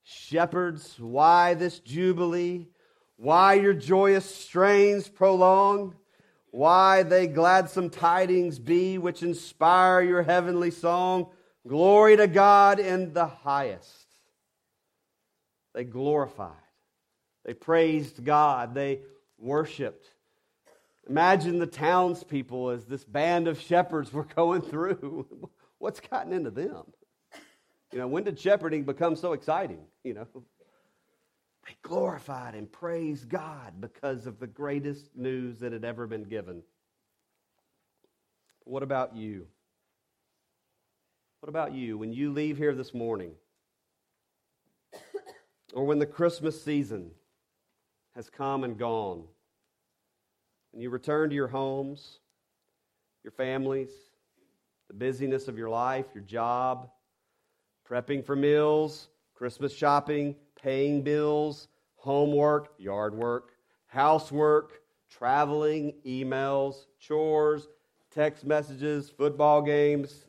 Shepherds, 0.03 0.99
why 0.99 1.55
this 1.55 1.79
jubilee? 1.79 2.69
Why 3.17 3.55
your 3.55 3.75
joyous 3.75 4.25
strains 4.25 5.09
prolong? 5.09 5.95
Why 6.51 7.03
they 7.03 7.27
gladsome 7.27 7.91
tidings 7.91 8.59
be 8.59 8.97
which 8.97 9.23
inspire 9.23 10.01
your 10.01 10.23
heavenly 10.23 10.71
song? 10.71 11.29
Glory 11.67 12.17
to 12.17 12.27
God 12.27 12.81
in 12.81 13.13
the 13.13 13.27
highest. 13.27 14.08
They 15.79 15.85
glorified. 15.85 16.57
They 17.45 17.55
praised 17.55 18.25
God. 18.25 18.75
They 18.75 19.03
worshiped. 19.39 20.09
Imagine 21.09 21.61
the 21.61 21.69
townspeople 21.69 22.71
as 22.71 22.85
this 22.85 23.05
band 23.05 23.47
of 23.47 23.61
shepherds 23.61 24.13
were 24.13 24.25
going 24.25 24.63
through. 24.63 25.49
What's 25.79 26.01
gotten 26.01 26.33
into 26.33 26.51
them? 26.51 26.83
You 27.93 28.01
know, 28.01 28.09
when 28.09 28.25
did 28.25 28.41
shepherding 28.41 28.83
become 28.83 29.15
so 29.15 29.35
exciting? 29.35 29.79
You 30.03 30.15
know, 30.15 30.27
they 30.35 31.77
glorified 31.83 32.57
and 32.57 32.73
praised 32.73 33.29
God 33.29 33.81
because 33.81 34.27
of 34.27 34.41
the 34.41 34.49
greatest 34.49 35.15
news 35.15 35.61
that 35.61 35.71
had 35.71 35.85
ever 35.85 36.09
been 36.09 36.25
given. 36.25 36.65
What 38.65 38.83
about 38.83 39.15
you? 39.15 39.47
What 41.39 41.51
about 41.51 41.73
you 41.73 41.97
when 41.97 42.13
you 42.13 42.33
leave 42.33 42.59
here 42.59 42.75
this 42.75 42.93
morning? 42.93 43.31
Or 45.75 45.85
when 45.85 45.99
the 45.99 46.07
Christmas 46.07 46.63
season 46.63 47.11
has 48.15 48.31
come 48.31 48.65
and 48.65 48.79
gone? 48.79 49.25
and 50.73 50.83
you 50.83 50.91
return 50.91 51.29
to 51.31 51.35
your 51.35 51.49
homes, 51.49 52.19
your 53.25 53.31
families, 53.33 53.91
the 54.89 54.95
busyness 54.95 55.49
of 55.49 55.59
your 55.59 55.69
life, 55.69 56.07
your 56.15 56.25
job, 56.25 56.89
prepping 57.89 58.25
for 58.25 58.37
meals, 58.37 59.09
Christmas 59.35 59.75
shopping, 59.75 60.35
paying 60.61 61.03
bills, 61.03 61.69
homework, 61.97 62.75
yard 62.79 63.15
work, 63.15 63.53
housework, 63.87 64.83
traveling, 65.11 65.95
emails, 66.07 66.87
chores, 66.99 67.69
text 68.11 68.45
messages, 68.45 69.11
football 69.11 69.63
games, 69.63 70.27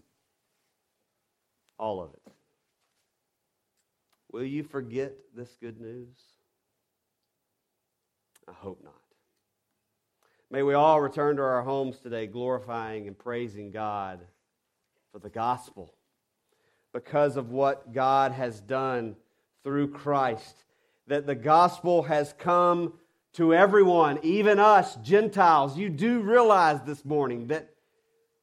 all 1.78 2.02
of 2.02 2.14
it. 2.14 2.19
Will 4.32 4.46
you 4.46 4.64
forget 4.64 5.14
this 5.36 5.58
good 5.60 5.82
news? 5.82 6.16
I 8.48 8.54
hope 8.54 8.84
not. 8.84 8.94
May 10.52 10.64
we 10.64 10.74
all 10.74 11.02
return 11.02 11.36
to 11.36 11.44
our 11.44 11.62
homes 11.62 12.00
today 12.00 12.28
glorifying 12.28 13.08
and 13.08 13.18
praising 13.18 13.72
God 13.72 14.20
for 15.12 15.20
the 15.20 15.30
gospel 15.30 15.94
because 16.94 17.38
of 17.38 17.52
what 17.52 17.94
God 17.94 18.32
has 18.32 18.60
done 18.60 19.16
through 19.64 19.90
Christ. 19.90 20.64
That 21.08 21.28
the 21.28 21.36
gospel 21.36 22.04
has 22.04 22.34
come 22.38 22.94
to 23.34 23.54
everyone, 23.54 24.20
even 24.24 24.60
us, 24.60 24.96
Gentiles. 24.98 25.78
You 25.78 25.90
do 25.90 26.22
realize 26.22 26.82
this 26.82 27.06
morning 27.06 27.48
that 27.48 27.70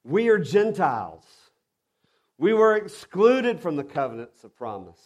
we 0.04 0.28
are 0.28 0.38
Gentiles. 0.38 1.24
We 2.38 2.52
were 2.52 2.76
excluded 2.76 3.60
from 3.60 3.76
the 3.76 3.84
covenants 3.84 4.44
of 4.44 4.56
promise. 4.56 5.00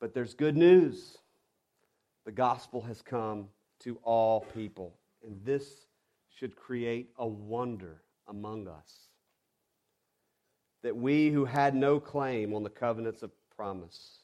But 0.00 0.14
there's 0.14 0.34
good 0.34 0.56
news. 0.56 1.18
The 2.24 2.32
gospel 2.32 2.82
has 2.82 3.02
come 3.02 3.48
to 3.80 3.98
all 4.02 4.40
people. 4.54 4.94
And 5.24 5.40
this 5.44 5.86
should 6.38 6.56
create 6.56 7.10
a 7.18 7.26
wonder 7.26 8.02
among 8.28 8.68
us. 8.68 9.08
That 10.82 10.96
we 10.96 11.30
who 11.30 11.44
had 11.44 11.74
no 11.74 11.98
claim 11.98 12.54
on 12.54 12.62
the 12.62 12.70
covenants 12.70 13.22
of 13.22 13.32
promise, 13.56 14.20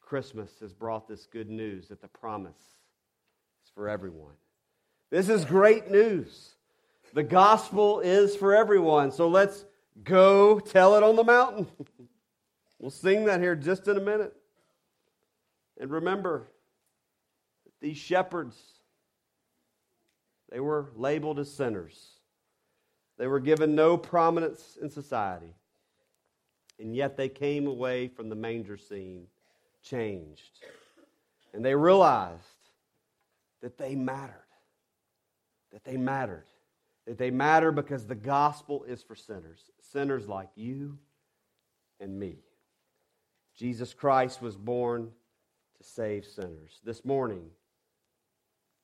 Christmas 0.00 0.50
has 0.60 0.72
brought 0.72 1.06
this 1.06 1.26
good 1.26 1.50
news 1.50 1.88
that 1.88 2.00
the 2.00 2.08
promise 2.08 2.56
is 3.64 3.70
for 3.74 3.88
everyone. 3.88 4.34
This 5.10 5.28
is 5.28 5.44
great 5.44 5.90
news. 5.90 6.54
The 7.12 7.22
gospel 7.22 8.00
is 8.00 8.34
for 8.34 8.54
everyone. 8.54 9.12
So 9.12 9.28
let's 9.28 9.66
go 10.02 10.58
tell 10.58 10.94
it 10.96 11.02
on 11.02 11.16
the 11.16 11.24
mountain. 11.24 11.66
we'll 12.82 12.90
sing 12.90 13.24
that 13.24 13.40
here 13.40 13.56
just 13.56 13.88
in 13.88 13.96
a 13.96 14.00
minute. 14.00 14.34
And 15.80 15.90
remember, 15.90 16.48
these 17.80 17.96
shepherds, 17.96 18.60
they 20.50 20.60
were 20.60 20.90
labeled 20.94 21.38
as 21.38 21.50
sinners. 21.50 22.10
They 23.16 23.26
were 23.26 23.40
given 23.40 23.74
no 23.74 23.96
prominence 23.96 24.76
in 24.80 24.90
society. 24.90 25.54
And 26.78 26.94
yet 26.94 27.16
they 27.16 27.28
came 27.28 27.66
away 27.66 28.08
from 28.08 28.28
the 28.28 28.34
manger 28.34 28.76
scene 28.76 29.26
changed. 29.82 30.60
And 31.54 31.64
they 31.64 31.74
realized 31.74 32.42
that 33.62 33.78
they 33.78 33.94
mattered. 33.94 34.34
That 35.72 35.84
they 35.84 35.96
mattered. 35.96 36.46
That 37.06 37.18
they 37.18 37.30
matter 37.30 37.72
because 37.72 38.06
the 38.06 38.14
gospel 38.14 38.84
is 38.84 39.02
for 39.02 39.14
sinners. 39.14 39.70
Sinners 39.80 40.28
like 40.28 40.50
you 40.56 40.98
and 42.00 42.18
me. 42.18 42.38
Jesus 43.56 43.94
Christ 43.94 44.40
was 44.40 44.56
born 44.56 45.10
to 45.76 45.84
save 45.84 46.24
sinners. 46.24 46.80
This 46.84 47.04
morning, 47.04 47.50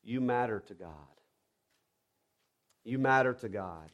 you 0.03 0.21
matter 0.21 0.61
to 0.69 0.75
God. 0.75 0.91
You 2.85 2.99
matter 2.99 3.35
to 3.35 3.49
God. 3.49 3.91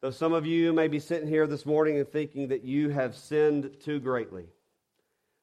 Though 0.00 0.10
some 0.10 0.32
of 0.32 0.46
you 0.46 0.72
may 0.72 0.86
be 0.86 1.00
sitting 1.00 1.28
here 1.28 1.46
this 1.46 1.66
morning 1.66 1.98
and 1.98 2.08
thinking 2.08 2.48
that 2.48 2.64
you 2.64 2.90
have 2.90 3.16
sinned 3.16 3.80
too 3.80 3.98
greatly, 3.98 4.46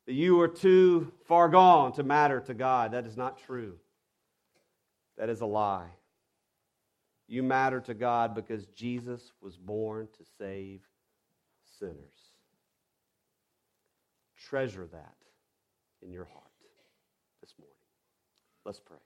that 0.06 0.14
you 0.14 0.40
are 0.40 0.48
too 0.48 1.12
far 1.26 1.50
gone 1.50 1.92
to 1.94 2.04
matter 2.04 2.40
to 2.42 2.54
God, 2.54 2.92
that 2.92 3.06
is 3.06 3.18
not 3.18 3.40
true. 3.46 3.78
That 5.18 5.30
is 5.30 5.42
a 5.42 5.46
lie. 5.46 5.90
You 7.28 7.44
matter 7.44 7.82
to 7.82 7.94
God 7.94 8.36
because 8.36 8.66
Jesus 8.68 9.32
was 9.42 9.58
born 9.58 10.08
to 10.18 10.26
save 10.38 10.82
sinners. 11.80 12.35
Treasure 14.48 14.88
that 14.92 15.16
in 16.04 16.12
your 16.12 16.26
heart 16.26 16.44
this 17.42 17.54
morning. 17.60 17.74
Let's 18.64 18.80
pray. 18.80 18.98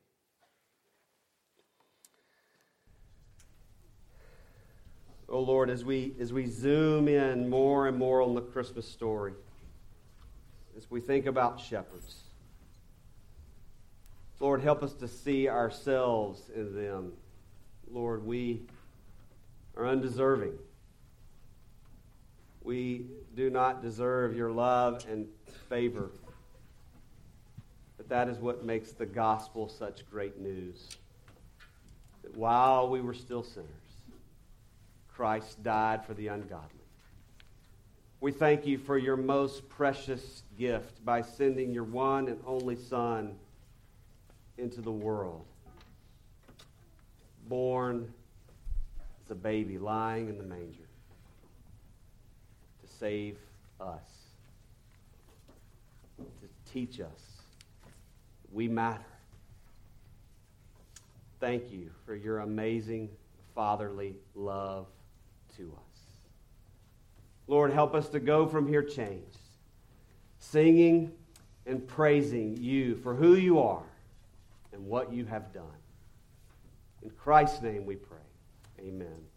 Oh 5.30 5.39
Lord, 5.39 5.69
as 5.69 5.86
we, 5.86 6.13
as 6.19 6.34
we 6.34 6.45
zoom 6.45 7.08
in 7.08 7.49
more 7.49 7.88
and 7.88 7.97
more 7.97 8.21
on 8.21 8.34
the 8.36 8.41
Christmas 8.41 8.86
story, 8.88 9.34
as 10.75 10.89
we 10.91 10.99
think 10.99 11.25
about 11.25 11.60
shepherds, 11.60 12.23
Lord, 14.39 14.62
help 14.62 14.84
us 14.84 14.93
to 14.93 15.08
see 15.08 15.47
ourselves 15.47 16.49
in 16.56 16.75
them. 16.75 17.13
Lord, 17.89 18.25
we 18.25 18.62
are 19.78 19.88
undeserving. 19.88 20.58
We 22.63 23.05
do 23.35 23.49
not 23.49 23.81
deserve 23.81 24.35
your 24.35 24.51
love 24.51 25.05
and 25.09 25.27
favor. 25.69 26.09
But 27.97 28.09
that 28.09 28.27
is 28.27 28.37
what 28.39 28.65
makes 28.65 28.91
the 28.91 29.05
gospel 29.05 29.69
such 29.69 30.09
great 30.09 30.39
news. 30.39 30.97
That 32.23 32.35
while 32.35 32.89
we 32.89 33.01
were 33.01 33.13
still 33.13 33.43
sinners, 33.43 33.67
Christ 35.07 35.63
died 35.63 36.05
for 36.05 36.13
the 36.13 36.27
ungodly. 36.27 36.79
We 38.21 38.31
thank 38.33 38.65
you 38.65 38.77
for 38.77 38.97
your 38.97 39.15
most 39.15 39.69
precious 39.69 40.43
gift 40.57 41.03
by 41.05 41.21
sending 41.21 41.73
your 41.73 41.85
one 41.85 42.27
and 42.27 42.39
only 42.45 42.75
Son 42.75 43.35
into 44.57 44.81
the 44.81 44.91
world. 44.91 45.45
Born 47.47 48.13
as 49.23 49.31
a 49.31 49.35
baby, 49.35 49.77
lying 49.77 50.27
in 50.27 50.37
the 50.37 50.43
manger 50.43 50.88
save 52.99 53.38
us, 53.79 54.03
to 56.17 56.71
teach 56.71 56.99
us 56.99 57.39
we 58.51 58.67
matter. 58.67 59.03
Thank 61.39 61.71
you 61.71 61.91
for 62.05 62.15
your 62.15 62.39
amazing 62.39 63.09
fatherly 63.55 64.15
love 64.35 64.88
to 65.57 65.71
us. 65.73 65.99
Lord, 67.47 67.71
help 67.71 67.95
us 67.95 68.09
to 68.09 68.19
go 68.19 68.45
from 68.45 68.67
here 68.67 68.83
changed, 68.83 69.38
singing 70.39 71.12
and 71.65 71.88
praising 71.88 72.57
you 72.57 72.95
for 72.95 73.15
who 73.15 73.35
you 73.35 73.59
are 73.59 73.83
and 74.73 74.85
what 74.85 75.13
you 75.13 75.25
have 75.25 75.53
done. 75.53 75.63
In 77.01 77.09
Christ's 77.12 77.62
name 77.62 77.85
we 77.85 77.95
pray. 77.95 78.17
Amen. 78.79 79.28